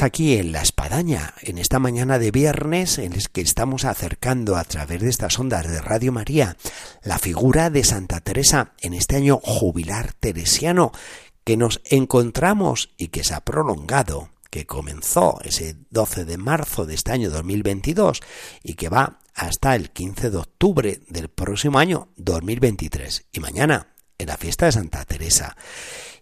Aquí 0.00 0.36
en 0.36 0.52
La 0.52 0.62
Espadaña, 0.62 1.34
en 1.42 1.58
esta 1.58 1.78
mañana 1.78 2.18
de 2.18 2.30
viernes 2.30 2.96
en 2.96 3.12
el 3.12 3.28
que 3.28 3.42
estamos 3.42 3.84
acercando 3.84 4.56
a 4.56 4.64
través 4.64 5.02
de 5.02 5.10
estas 5.10 5.38
ondas 5.38 5.68
de 5.68 5.80
Radio 5.82 6.12
María 6.12 6.56
la 7.02 7.18
figura 7.18 7.68
de 7.68 7.84
Santa 7.84 8.20
Teresa 8.20 8.72
en 8.80 8.94
este 8.94 9.16
año 9.16 9.38
jubilar 9.42 10.14
teresiano 10.14 10.92
que 11.44 11.58
nos 11.58 11.82
encontramos 11.84 12.94
y 12.96 13.08
que 13.08 13.22
se 13.22 13.34
ha 13.34 13.40
prolongado, 13.40 14.30
que 14.50 14.66
comenzó 14.66 15.38
ese 15.44 15.76
12 15.90 16.24
de 16.24 16.38
marzo 16.38 16.86
de 16.86 16.94
este 16.94 17.12
año 17.12 17.28
2022 17.30 18.20
y 18.62 18.74
que 18.74 18.88
va 18.88 19.20
hasta 19.34 19.76
el 19.76 19.90
15 19.90 20.30
de 20.30 20.38
octubre 20.38 21.00
del 21.08 21.28
próximo 21.28 21.78
año 21.78 22.08
2023 22.16 23.26
y 23.30 23.40
mañana 23.40 23.88
en 24.18 24.26
la 24.26 24.38
fiesta 24.38 24.66
de 24.66 24.72
Santa 24.72 25.04
Teresa. 25.04 25.54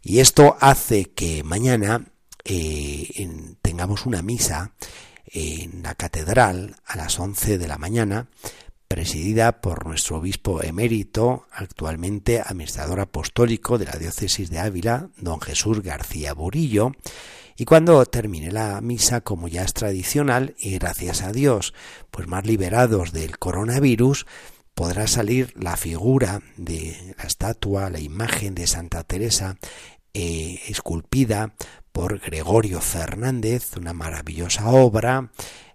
Y 0.03 0.19
esto 0.19 0.57
hace 0.61 1.05
que 1.13 1.45
mañana 1.45 2.11
tengamos 3.63 4.07
una 4.07 4.23
misa 4.23 4.73
en 5.27 5.83
la 5.83 5.95
catedral 5.95 6.77
a 6.85 6.97
las 6.97 7.19
11 7.19 7.59
de 7.59 7.69
la 7.69 7.79
mañana, 7.79 8.29
presidida 8.89 9.61
por 9.61 9.87
nuestro 9.87 10.17
obispo 10.17 10.63
emérito, 10.63 11.47
actualmente 11.53 12.41
administrador 12.41 12.99
apostólico 12.99 13.79
de 13.79 13.85
la 13.85 13.93
diócesis 13.93 14.51
de 14.51 14.59
Ávila, 14.59 15.11
don 15.17 15.41
Jesús 15.41 15.81
García 15.83 16.35
Burillo, 16.35 16.93
y 17.57 17.67
cuando 17.67 18.05
termine 18.07 18.51
la 18.51 18.81
misa, 18.81 19.21
como 19.21 19.47
ya 19.47 19.63
es 19.63 19.75
tradicional, 19.75 20.57
y 20.59 20.79
gracias 20.79 21.23
a 21.23 21.31
Dios, 21.31 21.75
pues 22.11 22.27
más 22.27 22.47
liberados 22.47 23.13
del 23.13 23.39
coronavirus, 23.39 24.27
podrá 24.75 25.07
salir 25.07 25.53
la 25.57 25.77
figura 25.77 26.41
de 26.57 27.15
la 27.19 27.25
estatua, 27.25 27.91
la 27.91 28.01
imagen 28.01 28.55
de 28.55 28.67
Santa 28.67 29.05
Teresa, 29.05 29.59
eh, 30.15 30.61
esculpida 30.69 31.55
por 31.93 32.19
Gregorio 32.21 32.81
Fernández, 32.81 33.77
una 33.77 33.93
maravillosa 33.93 34.69
obra, 34.71 35.31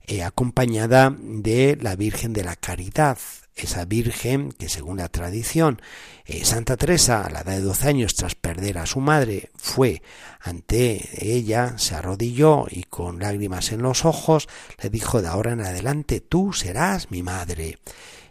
eh, 0.08 0.24
acompañada 0.24 1.16
de 1.18 1.78
la 1.82 1.96
Virgen 1.96 2.34
de 2.34 2.44
la 2.44 2.56
Caridad, 2.56 3.18
esa 3.56 3.86
Virgen 3.86 4.52
que 4.52 4.70
según 4.70 4.98
la 4.98 5.08
tradición, 5.08 5.82
eh, 6.26 6.44
Santa 6.46 6.78
Teresa 6.78 7.26
a 7.26 7.30
la 7.30 7.42
edad 7.42 7.54
de 7.54 7.62
12 7.62 7.88
años 7.88 8.16
tras 8.16 8.36
perder 8.36 8.78
a 8.78 8.86
su 8.86 9.00
madre 9.00 9.50
fue 9.56 10.02
ante 10.42 11.10
ella, 11.20 11.78
se 11.78 11.96
arrodilló 11.96 12.66
y 12.70 12.84
con 12.84 13.20
lágrimas 13.20 13.72
en 13.72 13.82
los 13.82 14.06
ojos 14.06 14.48
le 14.82 14.90
dijo 14.90 15.22
de 15.22 15.28
ahora 15.28 15.54
en 15.54 15.62
adelante 15.62 16.20
tú 16.20 16.54
serás 16.54 17.10
mi 17.12 17.24
madre. 17.24 17.80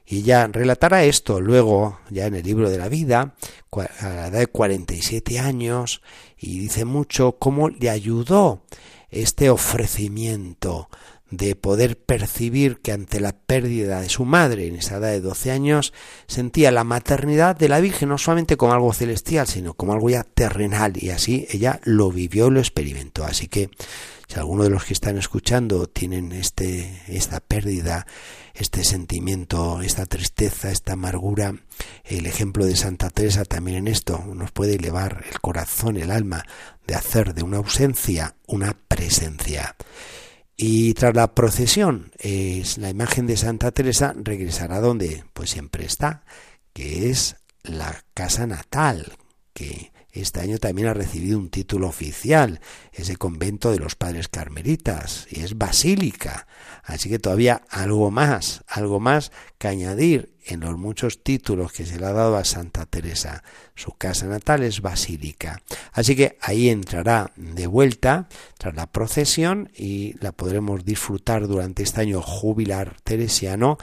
Y 0.07 0.19
ella 0.19 0.47
relatará 0.47 1.05
esto 1.05 1.41
luego, 1.41 1.99
ya 2.11 2.27
en 2.27 2.35
el 2.35 2.45
libro 2.45 2.69
de 2.69 2.79
la 2.79 2.89
vida, 2.89 3.35
a 3.73 4.09
la 4.09 4.27
edad 4.29 4.39
de 4.41 4.47
47 4.47 5.39
años, 5.39 6.03
y 6.39 6.59
dice 6.59 6.85
mucho 6.85 7.37
cómo 7.39 7.71
le 7.71 7.91
ayudó 7.91 8.63
este 9.11 9.49
ofrecimiento 9.49 10.89
de 11.37 11.57
poder 11.57 11.99
percibir 11.99 12.79
que 12.81 12.93
ante 12.93 13.21
la 13.21 13.33
pérdida 13.33 14.01
de 14.01 14.09
su 14.09 14.25
madre 14.25 14.67
en 14.67 14.77
esa 14.77 14.97
edad 14.97 15.11
de 15.11 15.21
12 15.21 15.51
años 15.51 15.93
sentía 16.27 16.71
la 16.71 16.85
maternidad 16.85 17.57
de 17.57 17.69
la 17.69 17.81
Virgen 17.81 18.09
no 18.09 18.19
solamente 18.19 18.57
como 18.57 18.73
algo 18.73 18.93
celestial, 18.93 19.47
sino 19.47 19.75
como 19.75 19.93
algo 19.93 20.11
ya 20.11 20.25
terrenal 20.25 20.93
y 20.97 21.11
así 21.11 21.47
ella 21.51 21.81
lo 21.85 22.11
vivió 22.11 22.49
y 22.49 22.53
lo 22.53 22.61
experimentó. 22.61 23.25
Así 23.25 23.49
que 23.49 23.71
si 24.29 24.39
alguno 24.39 24.65
de 24.65 24.71
los 24.71 24.85
que 24.85 24.95
están 24.95 25.19
escuchando 25.19 25.87
tienen 25.87 26.33
este 26.33 27.03
esta 27.09 27.41
pérdida 27.41 28.07
este 28.55 28.85
sentimiento, 28.85 29.83
esta 29.83 30.07
tristeza, 30.07 30.71
esta 30.71 30.93
amargura. 30.93 31.55
El 32.05 32.27
ejemplo 32.27 32.65
de 32.65 32.77
Santa 32.77 33.11
Teresa 33.11 33.45
también 33.45 33.79
en 33.79 33.89
esto 33.89 34.25
nos 34.33 34.53
puede 34.53 34.77
elevar 34.77 35.25
el 35.31 35.41
corazón, 35.41 35.97
el 35.97 36.13
alma, 36.13 36.45
de 36.87 36.95
hacer 36.95 37.35
de 37.35 37.43
una 37.43 37.57
ausencia 37.59 38.37
una 38.47 38.77
presencia. 38.89 39.75
Y 40.57 40.95
tras 40.95 41.15
la 41.15 41.35
procesión, 41.35 42.13
es 42.19 42.79
la 42.79 42.91
imagen 42.91 43.27
de 43.27 43.37
Santa 43.37 43.73
Teresa 43.73 44.15
regresará 44.17 44.81
donde 44.81 45.25
pues 45.33 45.51
siempre 45.51 45.85
está, 45.85 46.25
que 46.73 47.11
es 47.11 47.37
la 47.63 48.05
casa 48.15 48.47
natal, 48.47 49.17
que 49.53 49.93
este 50.21 50.41
año 50.41 50.59
también 50.59 50.89
ha 50.89 50.95
recibido 50.95 51.39
un 51.39 51.51
título 51.51 51.89
oficial, 51.89 52.61
ese 52.93 53.17
convento 53.17 53.73
de 53.73 53.79
los 53.79 53.97
padres 53.97 54.29
carmelitas, 54.29 55.27
y 55.31 55.41
es 55.41 55.59
basílica. 55.59 56.47
Así 56.85 57.09
que 57.09 57.19
todavía 57.19 57.63
algo 57.69 58.11
más, 58.11 58.63
algo 58.69 59.01
más 59.01 59.33
que 59.59 59.69
añadir 59.69 60.35
en 60.47 60.61
los 60.61 60.77
muchos 60.79 61.23
títulos 61.23 61.73
que 61.73 61.87
se 61.87 61.99
le 61.99 62.07
ha 62.07 62.13
dado 62.13 62.37
a 62.37 62.45
Santa 62.45 62.87
Teresa. 62.87 63.43
Su 63.75 63.93
casa 63.93 64.27
natal 64.27 64.63
es 64.63 64.83
basílica. 64.83 65.63
Así 65.93 66.15
que 66.15 66.39
ahí 66.41 66.69
entrará 66.69 67.33
de 67.37 67.67
vuelta 67.67 68.29
tras 68.59 68.75
la 68.75 68.87
procesión 68.87 69.71
y 69.75 70.15
la 70.21 70.33
podremos 70.33 70.85
disfrutar 70.85 71.49
durante 71.49 71.83
este 71.83 72.03
año 72.03 72.21
jubilar 72.23 72.97
teresiano 73.03 73.79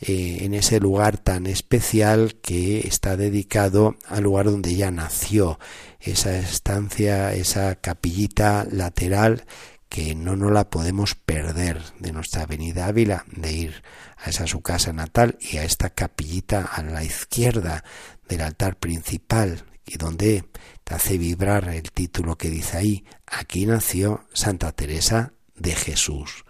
eh, 0.00 0.38
en 0.42 0.54
ese 0.54 0.80
lugar 0.80 1.18
tan 1.18 1.46
especial 1.46 2.36
que 2.42 2.86
está 2.86 3.16
dedicado 3.16 3.96
al 4.06 4.22
lugar 4.22 4.46
donde 4.46 4.74
ya 4.74 4.90
nació, 4.90 5.58
esa 6.00 6.38
estancia, 6.38 7.34
esa 7.34 7.74
capillita 7.76 8.66
lateral 8.70 9.44
que 9.90 10.14
no 10.14 10.36
nos 10.36 10.52
la 10.52 10.70
podemos 10.70 11.14
perder 11.16 11.82
de 11.98 12.12
nuestra 12.12 12.42
avenida 12.42 12.86
Ávila, 12.86 13.24
de 13.26 13.52
ir 13.52 13.82
a 14.16 14.30
esa 14.30 14.46
su 14.46 14.62
casa 14.62 14.92
natal 14.92 15.36
y 15.40 15.58
a 15.58 15.64
esta 15.64 15.90
capillita 15.90 16.64
a 16.64 16.82
la 16.82 17.04
izquierda 17.04 17.84
del 18.28 18.40
altar 18.40 18.78
principal 18.78 19.64
y 19.84 19.98
donde 19.98 20.44
te 20.84 20.94
hace 20.94 21.18
vibrar 21.18 21.68
el 21.68 21.90
título 21.90 22.38
que 22.38 22.48
dice 22.48 22.78
ahí, 22.78 23.04
aquí 23.26 23.66
nació 23.66 24.24
Santa 24.32 24.72
Teresa 24.72 25.32
de 25.56 25.74
Jesús. 25.74 26.44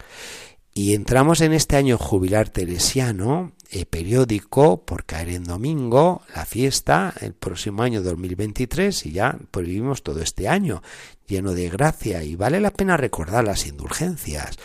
Y 0.72 0.94
entramos 0.94 1.40
en 1.40 1.52
este 1.52 1.76
año 1.76 1.98
jubilar 1.98 2.48
teresiano, 2.48 3.52
eh, 3.70 3.86
periódico, 3.86 4.84
por 4.84 5.04
caer 5.04 5.30
en 5.30 5.44
domingo, 5.44 6.22
la 6.34 6.44
fiesta, 6.46 7.12
el 7.20 7.34
próximo 7.34 7.82
año 7.82 8.02
2023, 8.02 9.06
y 9.06 9.12
ya 9.12 9.36
pues, 9.50 9.66
vivimos 9.66 10.02
todo 10.02 10.20
este 10.22 10.48
año 10.48 10.82
lleno 11.26 11.54
de 11.54 11.68
gracia, 11.68 12.22
y 12.22 12.36
vale 12.36 12.60
la 12.60 12.70
pena 12.70 12.96
recordar 12.96 13.44
las 13.44 13.66
indulgencias. 13.66 14.56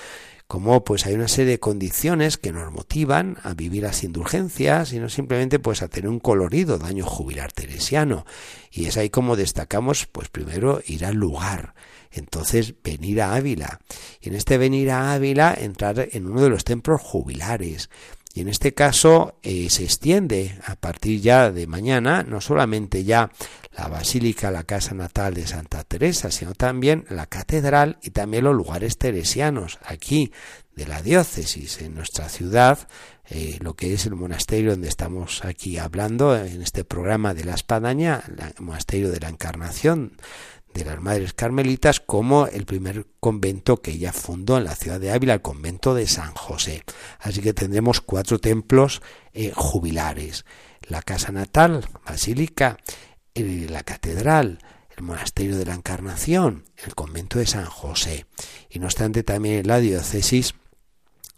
Como 0.48 0.84
pues 0.84 1.08
hay 1.08 1.16
una 1.16 1.28
serie 1.28 1.54
de 1.54 1.60
condiciones 1.60 2.38
que 2.38 2.52
nos 2.52 2.72
motivan 2.72 3.38
a 3.42 3.56
vivir 3.56 3.82
las 3.82 4.04
indulgencias 4.04 4.94
y 4.94 5.00
no 5.00 5.10
simplemente 5.10 5.58
pues 5.58 5.82
a 5.82 5.88
tener 5.88 6.08
un 6.08 6.20
colorido 6.20 6.78
daño 6.78 7.04
jubilar 7.04 7.52
teresiano. 7.52 8.28
Y 8.70 8.86
es 8.86 8.96
ahí 8.98 9.10
como 9.10 9.36
destacamos 9.36 10.06
pues 10.06 10.30
primero 10.30 10.82
ir 10.86 11.04
al 11.04 11.16
lugar 11.16 11.74
entonces 12.16 12.74
venir 12.84 13.22
a 13.22 13.36
Ávila. 13.36 13.80
Y 14.22 14.30
en 14.30 14.36
este 14.36 14.58
venir 14.58 14.92
a 14.92 15.14
Ávila 15.14 15.56
entrar 15.58 16.08
en 16.12 16.28
uno 16.28 16.42
de 16.42 16.50
los 16.50 16.64
templos 16.64 17.02
jubilares. 17.02 17.90
Y 18.36 18.42
en 18.42 18.50
este 18.50 18.74
caso 18.74 19.40
eh, 19.44 19.70
se 19.70 19.86
extiende 19.86 20.60
a 20.66 20.76
partir 20.76 21.22
ya 21.22 21.52
de 21.52 21.68
mañana 21.68 22.24
no 22.24 22.42
solamente 22.42 23.06
ya 23.06 23.32
la 23.78 23.88
basílica, 23.88 24.52
la 24.52 24.66
casa 24.66 24.94
natal 24.94 25.34
de 25.34 25.48
Santa 25.48 25.86
Teresa, 25.86 26.32
sino 26.32 26.54
también 26.54 27.06
la 27.10 27.28
catedral 27.28 27.98
y 28.02 28.10
también 28.10 28.44
los 28.44 28.54
lugares 28.54 28.98
teresianos 28.98 29.80
aquí 29.86 30.34
de 30.76 30.86
la 30.86 31.02
diócesis 31.02 31.82
en 31.82 31.96
nuestra 31.96 32.28
ciudad, 32.28 32.90
eh, 33.30 33.58
lo 33.62 33.76
que 33.76 33.94
es 33.94 34.06
el 34.06 34.16
monasterio 34.16 34.72
donde 34.72 34.90
estamos 34.90 35.46
aquí 35.46 35.78
hablando 35.78 36.38
en 36.38 36.62
este 36.62 36.84
programa 36.84 37.34
de 37.34 37.46
la 37.46 37.56
Espadaña, 37.56 38.22
el 38.28 38.64
monasterio 38.64 39.12
de 39.12 39.22
la 39.22 39.30
Encarnación 39.30 40.18
de 40.76 40.86
las 40.86 41.02
Madres 41.02 41.34
Carmelitas 41.34 42.02
como 42.02 42.48
el 42.48 42.66
primer 42.66 43.08
convento 43.22 43.82
que 43.82 43.92
ella 43.92 44.12
fundó 44.12 44.58
en 44.58 44.66
la 44.66 44.76
ciudad 44.76 45.00
de 45.00 45.12
Ávila, 45.12 45.34
el 45.34 45.42
convento 45.42 45.96
de 45.96 46.06
San 46.06 46.34
José. 46.34 46.84
Así 47.20 47.42
que 47.42 47.54
tendremos 47.54 48.02
cuatro 48.02 48.40
templos 48.40 49.02
eh, 49.34 49.54
jubilares. 49.56 50.46
La 50.82 51.02
casa 51.02 51.32
natal, 51.32 51.88
basílica, 52.06 52.78
la 53.34 53.84
catedral, 53.84 54.60
el 54.96 55.04
monasterio 55.04 55.58
de 55.58 55.66
la 55.66 55.74
Encarnación, 55.74 56.66
el 56.86 56.94
convento 56.94 57.40
de 57.40 57.48
San 57.48 57.66
José. 57.66 58.26
Y 58.70 58.80
no 58.80 58.88
obstante 58.88 59.24
también 59.24 59.60
en 59.60 59.68
la 59.68 59.80
diócesis 59.80 60.56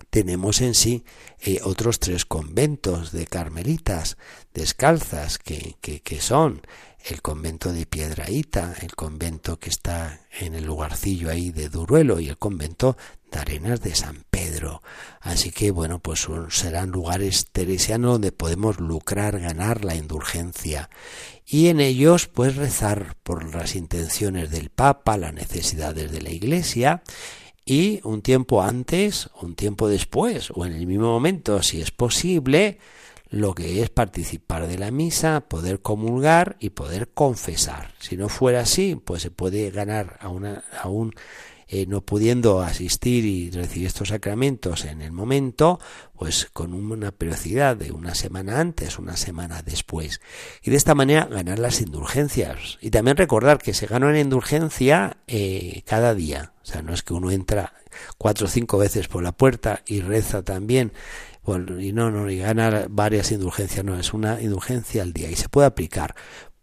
tenemos 0.10 0.62
en 0.62 0.73
sí 0.73 1.06
eh, 1.41 1.60
otros 1.63 2.00
tres 2.00 2.26
conventos 2.26 3.12
de 3.12 3.28
carmelitas 3.28 4.17
descalzas 4.54 5.38
que, 5.38 5.76
que 5.82 6.21
son 6.21 6.62
el 7.06 7.22
convento 7.22 7.72
de 7.72 7.86
Piedraíta, 7.86 8.76
el 8.82 8.96
convento 8.96 9.60
que 9.60 9.70
está 9.70 10.22
en 10.40 10.56
el 10.56 10.66
lugarcillo 10.66 11.30
ahí 11.30 11.52
de 11.52 11.70
Duruelo 11.70 12.20
y 12.20 12.28
el 12.28 12.38
convento 12.38 12.98
de 13.32 13.40
Arenas 13.40 13.82
de 13.82 13.96
San 13.96 14.26
Pedro. 14.30 14.82
Así 15.22 15.52
que 15.52 15.72
bueno, 15.72 16.00
pues 16.00 16.28
serán 16.50 16.92
lugares 16.92 17.48
teresianos 17.52 18.14
donde 18.14 18.32
podemos 18.32 18.80
lucrar, 18.80 19.40
ganar 19.40 19.86
la 19.86 19.96
indulgencia 19.96 20.90
y 21.46 21.68
en 21.68 21.80
ellos 21.80 22.28
pues 22.28 22.56
rezar 22.56 23.16
por 23.24 23.56
las 23.56 23.76
intenciones 23.76 24.52
del 24.52 24.70
Papa, 24.70 25.18
las 25.18 25.34
necesidades 25.34 26.12
de 26.12 26.22
la 26.22 26.32
Iglesia 26.32 27.04
y 27.66 28.00
un 28.04 28.22
tiempo 28.22 28.64
antes, 28.64 29.30
un 29.42 29.56
tiempo 29.56 29.88
después 29.90 30.52
o 30.54 30.66
en 30.66 30.74
el 30.74 30.88
mismo 30.88 31.08
momento, 31.08 31.62
si 31.64 31.82
es 31.82 31.92
posible, 31.92 32.80
lo 33.30 33.54
que 33.54 33.82
es 33.82 33.90
participar 33.90 34.68
de 34.68 34.78
la 34.78 34.92
misa, 34.92 35.42
poder 35.42 35.82
comulgar 35.82 36.56
y 36.60 36.72
poder 36.72 37.10
confesar. 37.10 37.94
Si 38.00 38.18
no 38.18 38.30
fuera 38.30 38.62
así, 38.62 38.96
pues 38.96 39.22
se 39.22 39.32
puede 39.32 39.70
ganar 39.72 40.18
a, 40.22 40.30
una, 40.30 40.63
a 40.82 40.88
un 40.88 41.13
eh, 41.70 41.86
no 41.86 42.00
pudiendo 42.00 42.62
asistir 42.62 43.26
y 43.26 43.52
recibir 43.52 43.88
estos 43.88 44.08
sacramentos 44.10 44.86
en 44.86 45.02
el 45.02 45.12
momento, 45.12 45.82
pues 46.16 46.48
con 46.54 46.74
una 46.74 47.12
periodicidad 47.12 47.76
de 47.76 47.92
una 47.92 48.16
semana 48.16 48.62
antes, 48.62 48.98
una 48.98 49.18
semana 49.18 49.62
después. 49.63 50.22
Y 50.63 50.72
de 50.72 50.78
esta 50.78 50.96
manera 50.96 51.26
ganar 51.26 51.60
las 51.60 51.82
indulgencias. 51.82 52.78
Y 52.80 52.90
también 52.90 53.18
recordar 53.18 53.58
que 53.58 53.74
se 53.74 53.86
gana 53.86 54.08
una 54.08 54.22
indulgencia 54.22 55.18
eh, 55.28 55.82
cada 55.86 56.16
día. 56.16 56.54
O 56.63 56.66
sea, 56.66 56.82
no 56.82 56.94
es 56.94 57.04
que 57.04 57.13
uno 57.13 57.32
entra 57.32 57.74
cuatro 58.18 58.46
o 58.46 58.50
cinco 58.50 58.78
veces 58.78 59.10
por 59.10 59.22
la 59.22 59.34
puerta 59.34 59.82
y 59.86 60.00
reza 60.00 60.44
también 60.44 60.94
y 61.80 61.94
no, 61.94 62.12
no, 62.12 62.30
y 62.30 62.38
gana 62.38 62.88
varias 62.90 63.32
indulgencias, 63.32 63.86
no, 63.86 63.98
es 63.98 64.14
una 64.14 64.42
indulgencia 64.42 65.02
al 65.02 65.14
día 65.14 65.30
y 65.30 65.36
se 65.36 65.48
puede 65.48 65.68
aplicar 65.68 66.14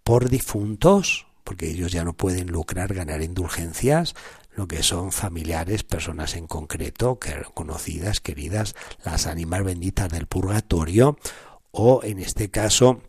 por 0.03 0.29
difuntos, 0.29 1.27
porque 1.43 1.71
ellos 1.71 1.91
ya 1.91 2.05
no 2.05 2.13
pueden 2.13 2.49
lucrar 2.49 2.93
ganar 2.93 3.23
indulgencias, 3.23 4.15
lo 4.55 4.69
que 4.69 4.83
son 4.83 5.11
familiares, 5.11 5.83
personas 5.83 6.37
en 6.37 6.47
concreto, 6.47 7.19
conocidas, 7.55 8.21
queridas, 8.21 8.75
las 9.05 9.27
ánimas 9.27 9.65
benditas 9.65 10.11
del 10.11 10.27
purgatorio, 10.27 11.17
o 11.71 12.03
en 12.05 12.19
este 12.19 12.51
caso 12.51 13.01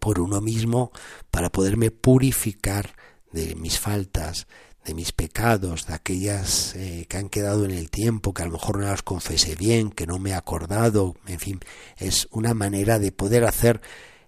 por 0.00 0.20
uno 0.20 0.40
mismo 0.40 0.92
para 1.30 1.50
poderme 1.50 1.90
purificar 1.90 2.94
de 3.32 3.56
mis 3.56 3.80
faltas, 3.80 4.46
de 4.84 4.94
mis 4.94 5.12
pecados, 5.12 5.86
de 5.86 5.94
aquellas 5.94 6.74
eh, 6.76 7.06
que 7.08 7.16
han 7.16 7.28
quedado 7.28 7.64
en 7.64 7.70
el 7.70 7.90
tiempo, 7.90 8.32
que 8.32 8.42
a 8.42 8.46
lo 8.46 8.52
mejor 8.52 8.78
no 8.78 8.86
las 8.86 9.02
confesé 9.02 9.54
bien, 9.56 9.90
que 9.90 10.06
no 10.06 10.18
me 10.18 10.30
he 10.30 10.34
acordado, 10.34 11.16
en 11.26 11.38
fin, 11.38 11.60
es 11.98 12.28
una 12.30 12.54
manera 12.54 12.98
de 12.98 13.12
poder 13.12 13.44
hacer 13.44 13.80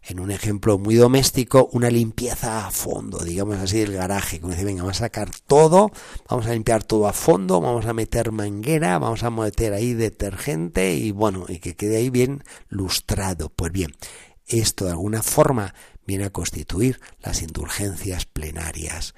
en 0.05 0.19
un 0.19 0.31
ejemplo 0.31 0.79
muy 0.79 0.97
doméstico, 0.97 1.69
una 1.73 1.89
limpieza 1.89 2.67
a 2.67 2.71
fondo, 2.71 3.19
digamos 3.19 3.57
así, 3.59 3.79
del 3.79 3.93
garaje, 3.93 4.39
que 4.39 4.45
uno 4.45 4.55
dice, 4.55 4.65
venga, 4.65 4.83
vamos 4.83 4.97
a 4.97 5.05
sacar 5.05 5.31
todo, 5.47 5.93
vamos 6.29 6.47
a 6.47 6.53
limpiar 6.53 6.83
todo 6.83 7.07
a 7.07 7.13
fondo, 7.13 7.61
vamos 7.61 7.87
a 7.87 7.93
meter 7.93 8.33
manguera, 8.33 8.99
vamos 8.99 9.23
a 9.23 9.31
meter 9.31 9.73
ahí 9.73 9.95
detergente 9.95 10.95
y 10.95 11.13
bueno, 11.13 11.47
y 11.49 11.59
que 11.59 11.77
quede 11.77 11.99
ahí 11.99 12.11
bien 12.11 12.43
lustrado. 12.69 13.49
Pues 13.51 13.71
bien, 13.71 13.93
esto 14.47 14.87
de 14.87 14.91
alguna 14.91 15.23
forma 15.23 15.75
viene 16.05 16.25
a 16.25 16.31
constituir 16.31 17.01
las 17.21 17.43
indulgencias 17.43 18.27
plenarias. 18.27 19.15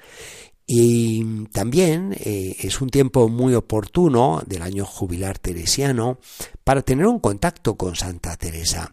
Y 0.67 1.45
también 1.47 2.15
eh, 2.19 2.55
es 2.59 2.81
un 2.81 2.89
tiempo 2.89 3.29
muy 3.29 3.53
oportuno 3.53 4.41
del 4.47 4.63
año 4.63 4.85
jubilar 4.85 5.37
teresiano 5.37 6.19
para 6.63 6.81
tener 6.81 7.05
un 7.05 7.19
contacto 7.19 7.75
con 7.75 7.95
Santa 7.95 8.35
Teresa 8.35 8.91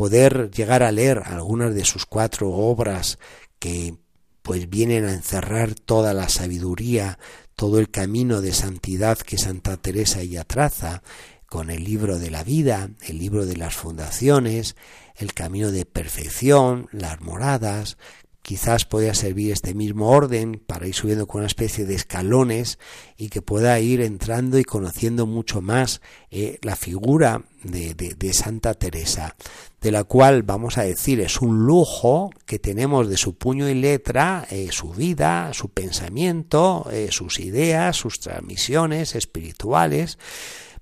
poder 0.00 0.50
llegar 0.50 0.82
a 0.82 0.92
leer 0.92 1.22
algunas 1.26 1.74
de 1.74 1.84
sus 1.84 2.06
cuatro 2.06 2.48
obras 2.48 3.18
que 3.58 3.98
pues 4.40 4.70
vienen 4.70 5.04
a 5.04 5.12
encerrar 5.12 5.74
toda 5.74 6.14
la 6.14 6.30
sabiduría, 6.30 7.18
todo 7.54 7.78
el 7.78 7.90
camino 7.90 8.40
de 8.40 8.54
santidad 8.54 9.18
que 9.18 9.36
Santa 9.36 9.76
Teresa 9.76 10.22
ya 10.24 10.44
traza, 10.44 11.02
con 11.44 11.68
el 11.68 11.84
libro 11.84 12.18
de 12.18 12.30
la 12.30 12.44
vida, 12.44 12.88
el 13.06 13.18
libro 13.18 13.44
de 13.44 13.58
las 13.58 13.74
fundaciones, 13.74 14.74
el 15.16 15.34
camino 15.34 15.70
de 15.70 15.84
perfección, 15.84 16.88
las 16.92 17.20
moradas, 17.20 17.98
quizás 18.42 18.84
podría 18.84 19.14
servir 19.14 19.52
este 19.52 19.74
mismo 19.74 20.10
orden 20.10 20.62
para 20.66 20.86
ir 20.86 20.94
subiendo 20.94 21.26
con 21.26 21.40
una 21.40 21.46
especie 21.46 21.84
de 21.84 21.94
escalones 21.94 22.78
y 23.16 23.28
que 23.28 23.42
pueda 23.42 23.78
ir 23.80 24.00
entrando 24.00 24.58
y 24.58 24.64
conociendo 24.64 25.26
mucho 25.26 25.60
más 25.60 26.00
eh, 26.30 26.58
la 26.62 26.76
figura 26.76 27.44
de, 27.62 27.94
de, 27.94 28.32
Santa 28.32 28.74
Teresa, 28.74 29.36
de 29.80 29.92
la 29.92 30.04
cual 30.04 30.42
vamos 30.42 30.78
a 30.78 30.82
decir 30.82 31.20
es 31.20 31.42
un 31.42 31.66
lujo 31.66 32.30
que 32.46 32.58
tenemos 32.58 33.08
de 33.08 33.18
su 33.18 33.34
puño 33.34 33.68
y 33.68 33.74
letra, 33.74 34.46
eh, 34.50 34.68
su 34.70 34.90
vida, 34.90 35.52
su 35.52 35.68
pensamiento, 35.68 36.88
eh, 36.90 37.08
sus 37.10 37.38
ideas, 37.38 37.96
sus 37.96 38.20
transmisiones 38.20 39.14
espirituales, 39.14 40.18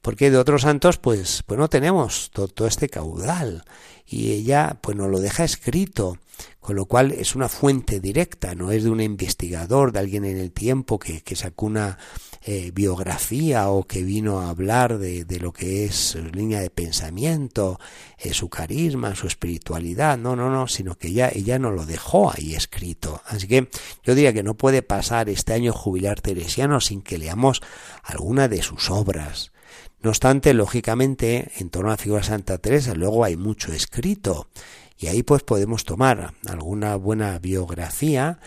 porque 0.01 0.31
de 0.31 0.39
otros 0.39 0.63
santos 0.63 0.99
pues, 0.99 1.43
pues 1.45 1.59
no 1.59 1.69
tenemos 1.69 2.31
todo, 2.33 2.47
todo 2.47 2.69
este 2.69 2.89
caudal. 2.89 3.65
Y 4.07 4.31
ella 4.33 4.79
pues 4.81 4.97
nos 4.97 5.11
lo 5.11 5.21
deja 5.21 5.45
escrito 5.45 6.17
con 6.61 6.77
lo 6.77 6.87
cual 6.87 7.13
es 7.13 7.35
una 7.35 7.49
fuente 7.49 8.01
directa, 8.01 8.55
no 8.55 8.73
es 8.73 8.85
de 8.85 8.91
un 8.91 9.01
investigador, 9.01 9.93
de 9.93 10.01
alguien 10.01 10.25
en 10.25 10.37
el 10.37 10.53
tiempo 10.53 10.99
que, 10.99 11.21
que 11.23 11.37
sacó 11.37 11.67
una 11.67 11.99
eh, 12.43 12.73
biografía 12.73 13.69
o 13.69 13.85
que 13.85 14.03
vino 14.03 14.41
a 14.41 14.51
hablar 14.51 14.99
de, 14.99 15.25
de, 15.25 15.41
lo 15.41 15.53
que 15.53 15.85
es 15.85 15.95
su 15.95 16.25
línea 16.25 16.61
de 16.61 16.71
pensamiento, 16.71 17.79
eh, 18.19 18.35
su 18.35 18.49
carisma, 18.49 19.15
su 19.15 19.27
espiritualidad, 19.27 20.19
no, 20.19 20.37
no, 20.37 20.51
no, 20.51 20.67
sino 20.67 20.97
que 20.97 21.09
ella, 21.09 21.31
ella 21.33 21.59
nos 21.59 21.75
lo 21.75 21.87
dejó 21.87 22.33
ahí 22.33 22.55
escrito. 22.55 23.23
Así 23.27 23.47
que 23.47 23.69
yo 24.03 24.15
diría 24.15 24.33
que 24.33 24.43
no 24.43 24.55
puede 24.55 24.83
pasar 24.83 25.29
este 25.29 25.53
año 25.53 25.73
jubilar 25.73 26.21
teresiano 26.21 26.81
sin 26.81 27.03
que 27.03 27.19
leamos 27.19 27.61
alguna 28.03 28.49
de 28.49 28.63
sus 28.63 28.91
obras. 28.91 29.53
No 30.01 30.11
obstante, 30.11 30.55
lógicamente, 30.55 31.51
en 31.59 31.71
torno 31.71 31.91
a 31.91 31.95
la 31.95 31.99
figura 31.99 32.21
de 32.21 32.29
Santa 32.29 32.59
Teresa 32.59 32.95
luego 32.95 33.25
hay 33.25 33.37
mucho 33.37 33.73
escrito 33.73 34.49
y 34.99 35.07
ahí 35.07 35.23
pues 35.23 35.43
podemos 35.43 35.85
tomar 35.85 36.35
alguna 36.47 36.97
buena 36.97 37.39
biografía 37.39 38.41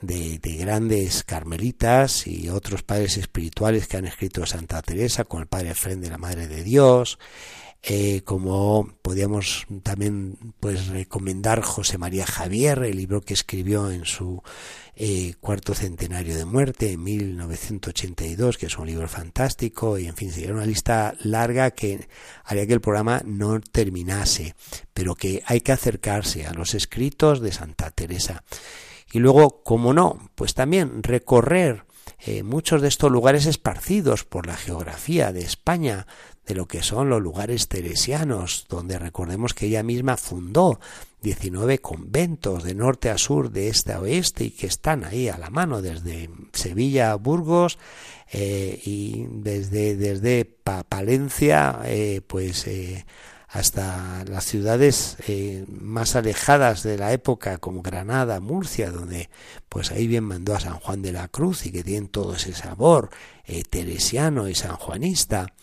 de, 0.00 0.38
grandes 0.58 1.22
carmelitas 1.24 2.26
y 2.26 2.48
otros 2.48 2.82
padres 2.82 3.16
espirituales 3.16 3.88
que 3.88 3.96
han 3.96 4.06
escrito 4.06 4.46
Santa 4.46 4.80
Teresa, 4.82 5.24
con 5.24 5.40
el 5.40 5.46
padre 5.46 5.70
Efrén 5.70 6.00
de 6.00 6.10
la 6.10 6.18
Madre 6.18 6.48
de 6.48 6.62
Dios, 6.62 7.18
eh, 7.82 8.22
como 8.24 8.88
podríamos 9.02 9.66
también 9.82 10.54
pues 10.60 10.88
recomendar 10.88 11.62
José 11.62 11.96
María 11.96 12.26
Javier, 12.26 12.82
el 12.82 12.96
libro 12.96 13.20
que 13.20 13.34
escribió 13.34 13.90
en 13.90 14.04
su 14.04 14.42
eh, 14.96 15.34
cuarto 15.40 15.74
centenario 15.74 16.36
de 16.36 16.44
muerte 16.44 16.92
en 16.92 17.04
1982, 17.04 18.58
que 18.58 18.66
es 18.66 18.76
un 18.78 18.86
libro 18.88 19.08
fantástico, 19.08 19.96
y 19.96 20.06
en 20.06 20.16
fin, 20.16 20.32
sería 20.32 20.52
una 20.52 20.66
lista 20.66 21.14
larga 21.20 21.70
que 21.70 22.08
haría 22.44 22.66
que 22.66 22.72
el 22.72 22.80
programa 22.80 23.22
no 23.24 23.60
terminase, 23.60 24.56
pero 24.92 25.14
que 25.14 25.42
hay 25.46 25.60
que 25.60 25.72
acercarse 25.72 26.46
a 26.46 26.52
los 26.52 26.74
escritos 26.74 27.40
de 27.40 27.52
Santa 27.52 27.92
Teresa. 27.92 28.42
Y 29.12 29.20
luego, 29.20 29.62
como 29.62 29.94
no, 29.94 30.30
pues 30.34 30.52
también 30.52 31.02
recorrer 31.02 31.84
eh, 32.26 32.42
muchos 32.42 32.82
de 32.82 32.88
estos 32.88 33.10
lugares 33.10 33.46
esparcidos 33.46 34.24
por 34.24 34.46
la 34.46 34.56
geografía 34.56 35.32
de 35.32 35.42
España, 35.42 36.06
de 36.48 36.54
lo 36.54 36.66
que 36.66 36.82
son 36.82 37.10
los 37.10 37.20
lugares 37.20 37.68
teresianos, 37.68 38.64
donde 38.70 38.98
recordemos 38.98 39.52
que 39.52 39.66
ella 39.66 39.82
misma 39.82 40.16
fundó 40.16 40.80
19 41.20 41.80
conventos 41.80 42.64
de 42.64 42.74
norte 42.74 43.10
a 43.10 43.18
sur, 43.18 43.50
de 43.50 43.68
este 43.68 43.92
a 43.92 44.00
oeste, 44.00 44.44
y 44.44 44.50
que 44.52 44.66
están 44.66 45.04
ahí 45.04 45.28
a 45.28 45.36
la 45.36 45.50
mano, 45.50 45.82
desde 45.82 46.30
Sevilla 46.54 47.12
a 47.12 47.16
Burgos 47.16 47.78
eh, 48.32 48.80
y 48.82 49.26
desde, 49.30 49.96
desde 49.96 50.46
Palencia, 50.46 51.80
eh, 51.84 52.22
pues 52.26 52.66
eh, 52.66 53.04
hasta 53.48 54.24
las 54.24 54.44
ciudades 54.44 55.16
más 55.68 56.16
alejadas 56.16 56.82
de 56.82 56.96
la 56.96 57.12
época, 57.12 57.58
como 57.58 57.82
Granada, 57.82 58.40
Murcia, 58.40 58.90
donde 58.90 59.28
pues 59.68 59.90
ahí 59.90 60.06
bien 60.06 60.24
mandó 60.24 60.54
a 60.54 60.60
San 60.60 60.78
Juan 60.80 61.02
de 61.02 61.12
la 61.12 61.28
Cruz 61.28 61.66
y 61.66 61.72
que 61.72 61.82
tienen 61.82 62.08
todo 62.08 62.34
ese 62.34 62.52
sabor 62.52 63.10
teresiano 63.70 64.48
y 64.48 64.54
sanjuanista. 64.54 65.54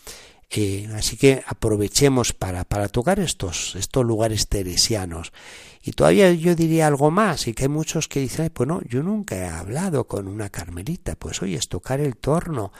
Eh, 0.50 0.88
así 0.94 1.16
que 1.16 1.42
aprovechemos 1.46 2.32
para, 2.32 2.64
para 2.64 2.88
tocar 2.88 3.18
estos, 3.18 3.74
estos 3.74 4.04
lugares 4.04 4.48
teresianos. 4.48 5.32
Y 5.82 5.92
todavía 5.92 6.32
yo 6.32 6.54
diría 6.54 6.86
algo 6.86 7.10
más, 7.10 7.46
y 7.48 7.54
que 7.54 7.64
hay 7.64 7.68
muchos 7.68 8.08
que 8.08 8.20
dicen, 8.20 8.50
pues 8.52 8.68
no, 8.68 8.80
yo 8.82 9.02
nunca 9.02 9.36
he 9.36 9.46
hablado 9.46 10.06
con 10.06 10.28
una 10.28 10.48
carmelita, 10.50 11.16
pues 11.16 11.42
oye, 11.42 11.56
es 11.56 11.68
tocar 11.68 12.00
el 12.00 12.16
torno, 12.16 12.72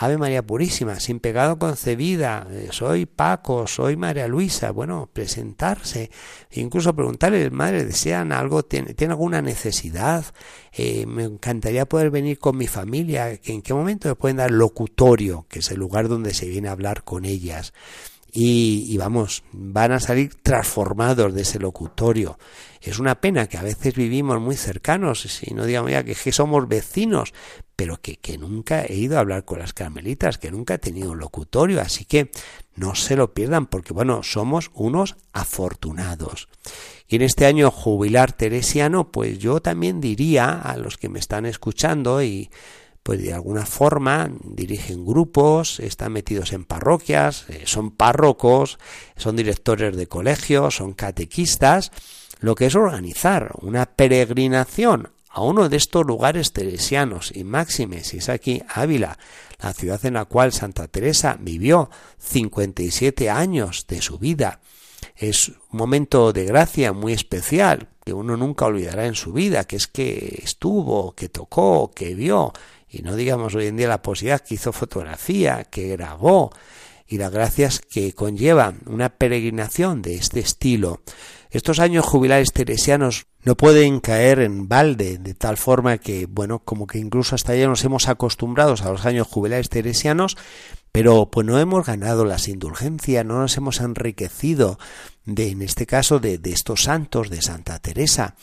Ave 0.00 0.16
María 0.16 0.46
Purísima, 0.46 1.00
sin 1.00 1.18
pecado 1.18 1.58
concebida, 1.58 2.46
eh, 2.52 2.68
soy 2.70 3.04
Paco, 3.04 3.66
soy 3.66 3.96
María 3.96 4.28
Luisa, 4.28 4.70
bueno, 4.70 5.10
presentarse, 5.12 6.08
incluso 6.52 6.94
preguntarle, 6.94 7.50
madre, 7.50 7.84
¿desean 7.84 8.30
algo? 8.30 8.62
¿Tiene, 8.64 8.94
alguna 9.08 9.42
necesidad? 9.42 10.24
Eh, 10.72 11.04
me 11.04 11.24
encantaría 11.24 11.88
poder 11.88 12.10
venir 12.10 12.38
con 12.38 12.56
mi 12.56 12.68
familia, 12.68 13.40
¿en 13.42 13.60
qué 13.60 13.74
momento 13.74 14.08
me 14.08 14.14
pueden 14.14 14.36
dar 14.36 14.52
locutorio, 14.52 15.46
que 15.48 15.58
es 15.58 15.70
el 15.72 15.80
lugar 15.80 16.06
donde 16.06 16.32
se 16.32 16.46
viene 16.46 16.68
a 16.68 16.72
hablar 16.72 17.02
con 17.02 17.24
ellas? 17.24 17.72
y, 18.30 18.96
vamos, 18.98 19.42
van 19.52 19.92
a 19.92 20.00
salir 20.00 20.34
transformados 20.42 21.34
de 21.34 21.42
ese 21.42 21.58
locutorio. 21.58 22.38
Es 22.80 22.98
una 22.98 23.20
pena 23.20 23.48
que 23.48 23.56
a 23.56 23.62
veces 23.62 23.94
vivimos 23.94 24.40
muy 24.40 24.54
cercanos, 24.54 25.42
y 25.42 25.54
no 25.54 25.64
digamos 25.64 25.90
ya 25.90 26.04
que, 26.04 26.14
somos 26.32 26.68
vecinos, 26.68 27.32
pero 27.78 28.00
que, 28.00 28.16
que, 28.16 28.38
nunca 28.38 28.84
he 28.84 28.96
ido 28.96 29.16
a 29.16 29.20
hablar 29.20 29.44
con 29.44 29.60
las 29.60 29.72
carmelitas, 29.72 30.36
que 30.36 30.50
nunca 30.50 30.74
he 30.74 30.78
tenido 30.78 31.12
un 31.12 31.20
locutorio, 31.20 31.80
así 31.80 32.04
que 32.04 32.32
no 32.74 32.96
se 32.96 33.14
lo 33.14 33.34
pierdan, 33.34 33.66
porque 33.66 33.92
bueno, 33.92 34.24
somos 34.24 34.72
unos 34.74 35.14
afortunados. 35.32 36.48
Y 37.06 37.14
en 37.14 37.22
este 37.22 37.46
año 37.46 37.70
jubilar 37.70 38.32
teresiano, 38.32 39.12
pues 39.12 39.38
yo 39.38 39.60
también 39.62 40.00
diría 40.00 40.60
a 40.60 40.76
los 40.76 40.96
que 40.98 41.08
me 41.08 41.20
están 41.20 41.46
escuchando 41.46 42.20
y 42.20 42.50
pues 43.04 43.22
de 43.22 43.32
alguna 43.32 43.64
forma 43.64 44.28
dirigen 44.42 45.06
grupos, 45.06 45.78
están 45.78 46.14
metidos 46.14 46.52
en 46.52 46.64
parroquias, 46.64 47.48
eh, 47.48 47.62
son 47.64 47.92
párrocos, 47.92 48.80
son 49.16 49.36
directores 49.36 49.96
de 49.96 50.08
colegios, 50.08 50.74
son 50.74 50.94
catequistas, 50.94 51.92
lo 52.40 52.56
que 52.56 52.66
es 52.66 52.74
organizar 52.74 53.52
una 53.62 53.86
peregrinación 53.86 55.10
a 55.30 55.42
uno 55.42 55.68
de 55.68 55.76
estos 55.76 56.06
lugares 56.06 56.52
teresianos 56.52 57.32
y 57.34 57.44
máximes, 57.44 58.14
y 58.14 58.18
es 58.18 58.28
aquí 58.28 58.62
Ávila, 58.68 59.18
la 59.60 59.72
ciudad 59.72 60.04
en 60.06 60.14
la 60.14 60.24
cual 60.24 60.52
Santa 60.52 60.88
Teresa 60.88 61.36
vivió 61.40 61.90
57 62.18 63.30
años 63.30 63.86
de 63.88 64.00
su 64.00 64.18
vida. 64.18 64.60
Es 65.16 65.48
un 65.48 65.78
momento 65.78 66.32
de 66.32 66.44
gracia 66.44 66.92
muy 66.92 67.12
especial 67.12 67.88
que 68.04 68.12
uno 68.12 68.36
nunca 68.36 68.66
olvidará 68.66 69.06
en 69.06 69.14
su 69.14 69.32
vida, 69.32 69.64
que 69.64 69.76
es 69.76 69.86
que 69.86 70.40
estuvo, 70.42 71.12
que 71.14 71.28
tocó, 71.28 71.90
que 71.94 72.14
vio, 72.14 72.52
y 72.88 73.02
no 73.02 73.14
digamos 73.16 73.54
hoy 73.54 73.66
en 73.66 73.76
día 73.76 73.88
la 73.88 74.02
posibilidad 74.02 74.40
que 74.40 74.54
hizo 74.54 74.72
fotografía, 74.72 75.64
que 75.64 75.88
grabó, 75.88 76.50
y 77.08 77.16
las 77.18 77.32
gracias 77.32 77.80
que 77.80 78.12
conllevan 78.12 78.80
una 78.86 79.08
peregrinación 79.08 80.02
de 80.02 80.16
este 80.16 80.40
estilo. 80.40 81.00
Estos 81.50 81.80
años 81.80 82.04
jubilares 82.04 82.52
teresianos 82.52 83.26
no 83.42 83.56
pueden 83.56 84.00
caer 84.00 84.40
en 84.40 84.68
balde 84.68 85.16
de 85.16 85.32
tal 85.32 85.56
forma 85.56 85.96
que, 85.96 86.26
bueno, 86.26 86.58
como 86.58 86.86
que 86.86 86.98
incluso 86.98 87.34
hasta 87.34 87.56
ya 87.56 87.66
nos 87.66 87.82
hemos 87.84 88.08
acostumbrado 88.08 88.74
a 88.78 88.90
los 88.90 89.06
años 89.06 89.26
jubilares 89.26 89.70
teresianos, 89.70 90.36
pero 90.92 91.30
pues 91.30 91.46
no 91.46 91.58
hemos 91.58 91.86
ganado 91.86 92.26
las 92.26 92.48
indulgencias, 92.48 93.24
no 93.24 93.40
nos 93.40 93.56
hemos 93.56 93.80
enriquecido 93.80 94.78
de, 95.24 95.50
en 95.50 95.62
este 95.62 95.86
caso, 95.86 96.18
de, 96.18 96.36
de 96.36 96.50
estos 96.50 96.82
santos 96.82 97.30
de 97.30 97.40
Santa 97.40 97.78
Teresa 97.78 98.34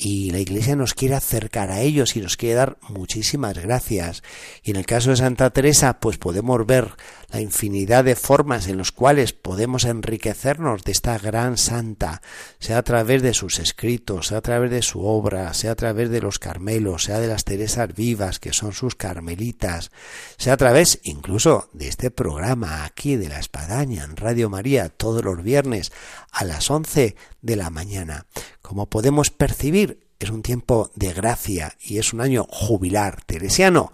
y 0.00 0.30
la 0.30 0.38
Iglesia 0.38 0.76
nos 0.76 0.94
quiere 0.94 1.16
acercar 1.16 1.72
a 1.72 1.80
ellos 1.80 2.14
y 2.14 2.20
nos 2.20 2.36
quiere 2.36 2.54
dar 2.54 2.78
muchísimas 2.88 3.58
gracias. 3.58 4.22
Y 4.62 4.70
en 4.70 4.76
el 4.76 4.86
caso 4.86 5.10
de 5.10 5.16
Santa 5.16 5.50
Teresa, 5.50 5.98
pues 5.98 6.18
podemos 6.18 6.64
ver 6.64 6.92
la 7.30 7.40
infinidad 7.40 8.04
de 8.04 8.16
formas 8.16 8.68
en 8.68 8.78
las 8.78 8.90
cuales 8.90 9.32
podemos 9.32 9.84
enriquecernos 9.84 10.82
de 10.82 10.92
esta 10.92 11.18
gran 11.18 11.58
santa, 11.58 12.22
sea 12.58 12.78
a 12.78 12.82
través 12.82 13.22
de 13.22 13.34
sus 13.34 13.58
escritos, 13.58 14.28
sea 14.28 14.38
a 14.38 14.42
través 14.42 14.70
de 14.70 14.82
su 14.82 15.04
obra, 15.04 15.52
sea 15.52 15.72
a 15.72 15.76
través 15.76 16.08
de 16.10 16.22
los 16.22 16.38
Carmelos, 16.38 17.04
sea 17.04 17.20
de 17.20 17.28
las 17.28 17.44
Teresas 17.44 17.94
vivas, 17.94 18.38
que 18.38 18.54
son 18.54 18.72
sus 18.72 18.94
carmelitas, 18.94 19.90
sea 20.38 20.54
a 20.54 20.56
través 20.56 21.00
incluso 21.02 21.68
de 21.74 21.88
este 21.88 22.10
programa 22.10 22.84
aquí 22.84 23.16
de 23.16 23.28
la 23.28 23.38
Espadaña 23.38 24.04
en 24.04 24.16
Radio 24.16 24.48
María 24.48 24.88
todos 24.88 25.22
los 25.22 25.42
viernes 25.42 25.92
a 26.32 26.44
las 26.44 26.70
once 26.70 27.14
de 27.42 27.56
la 27.56 27.68
mañana. 27.68 28.26
Como 28.62 28.86
podemos 28.86 29.30
percibir, 29.30 30.08
es 30.18 30.30
un 30.30 30.42
tiempo 30.42 30.90
de 30.94 31.12
gracia 31.12 31.76
y 31.80 31.98
es 31.98 32.12
un 32.12 32.20
año 32.20 32.46
jubilar 32.48 33.22
teresiano 33.24 33.92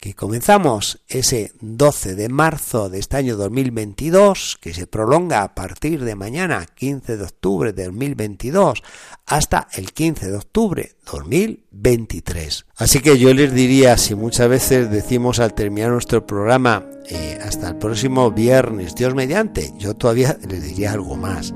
que 0.00 0.14
comenzamos 0.14 1.00
ese 1.08 1.52
12 1.60 2.14
de 2.14 2.28
marzo 2.28 2.88
de 2.88 3.00
este 3.00 3.16
año 3.16 3.36
2022, 3.36 4.58
que 4.60 4.72
se 4.72 4.86
prolonga 4.86 5.42
a 5.42 5.54
partir 5.54 6.04
de 6.04 6.14
mañana, 6.14 6.66
15 6.66 7.16
de 7.16 7.24
octubre 7.24 7.72
de 7.72 7.86
2022, 7.86 8.82
hasta 9.26 9.66
el 9.72 9.92
15 9.92 10.30
de 10.30 10.36
octubre 10.36 10.92
2023. 11.04 12.66
Así 12.76 13.00
que 13.00 13.18
yo 13.18 13.34
les 13.34 13.52
diría, 13.52 13.96
si 13.96 14.14
muchas 14.14 14.48
veces 14.48 14.90
decimos 14.90 15.40
al 15.40 15.54
terminar 15.54 15.90
nuestro 15.90 16.24
programa, 16.24 16.86
eh, 17.10 17.38
hasta 17.42 17.70
el 17.70 17.76
próximo 17.76 18.30
viernes, 18.30 18.94
Dios 18.94 19.14
mediante, 19.14 19.72
yo 19.78 19.94
todavía 19.94 20.38
les 20.48 20.62
diría 20.62 20.92
algo 20.92 21.16
más. 21.16 21.52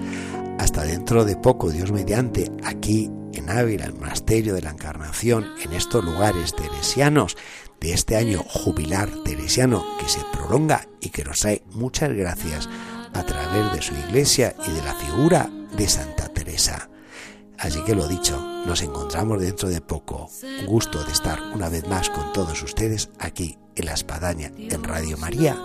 Hasta 0.59 0.83
dentro 0.83 1.25
de 1.25 1.37
poco, 1.37 1.71
Dios 1.71 1.93
mediante, 1.93 2.51
aquí 2.65 3.11
en 3.35 3.51
Ávila, 3.51 3.87
el 3.87 3.95
monasterio 3.95 4.55
de 4.55 4.63
la 4.63 4.71
Encarnación, 4.71 5.47
en 5.65 5.73
estos 5.73 6.05
lugares 6.05 6.55
teresianos, 6.55 7.37
de 7.83 7.93
este 7.93 8.17
año 8.17 8.45
jubilar 8.49 9.11
teresiano 9.25 9.85
que 9.99 10.09
se 10.09 10.21
prolonga 10.33 10.87
y 11.01 11.11
que 11.11 11.25
nos 11.25 11.41
trae 11.41 11.63
muchas 11.73 12.13
gracias 12.13 12.69
a 13.13 13.25
través 13.25 13.73
de 13.73 13.83
su 13.83 13.95
iglesia 13.95 14.55
y 14.67 14.71
de 14.71 14.83
la 14.83 14.95
figura 14.95 15.51
de 15.77 15.89
Santa 15.89 16.29
Teresa. 16.29 16.89
Así 17.59 17.83
que 17.85 17.95
lo 17.95 18.07
dicho, 18.07 18.41
nos 18.67 18.83
encontramos 18.83 19.41
dentro 19.41 19.69
de 19.69 19.81
poco. 19.81 20.31
Gusto 20.67 21.03
de 21.05 21.13
estar 21.13 21.41
una 21.55 21.69
vez 21.69 21.87
más 21.89 22.09
con 22.09 22.33
todos 22.33 22.63
ustedes 22.63 23.11
aquí 23.19 23.59
en 23.75 23.87
La 23.87 23.95
Espadaña, 23.95 24.53
en 24.57 24.83
Radio 24.85 25.19
María, 25.19 25.57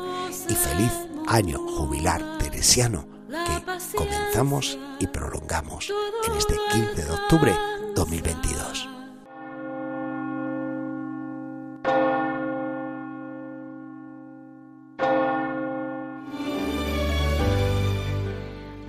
y 0.49 0.53
feliz 0.53 0.91
año 1.27 1.59
jubilar 1.59 2.39
teresiano 2.39 3.07
que 3.29 3.95
comenzamos 3.95 4.77
y 4.99 5.07
prolongamos 5.07 5.91
en 6.27 6.37
este 6.37 6.55
15 6.71 7.03
de 7.03 7.11
octubre 7.11 7.55
2022. 7.95 8.46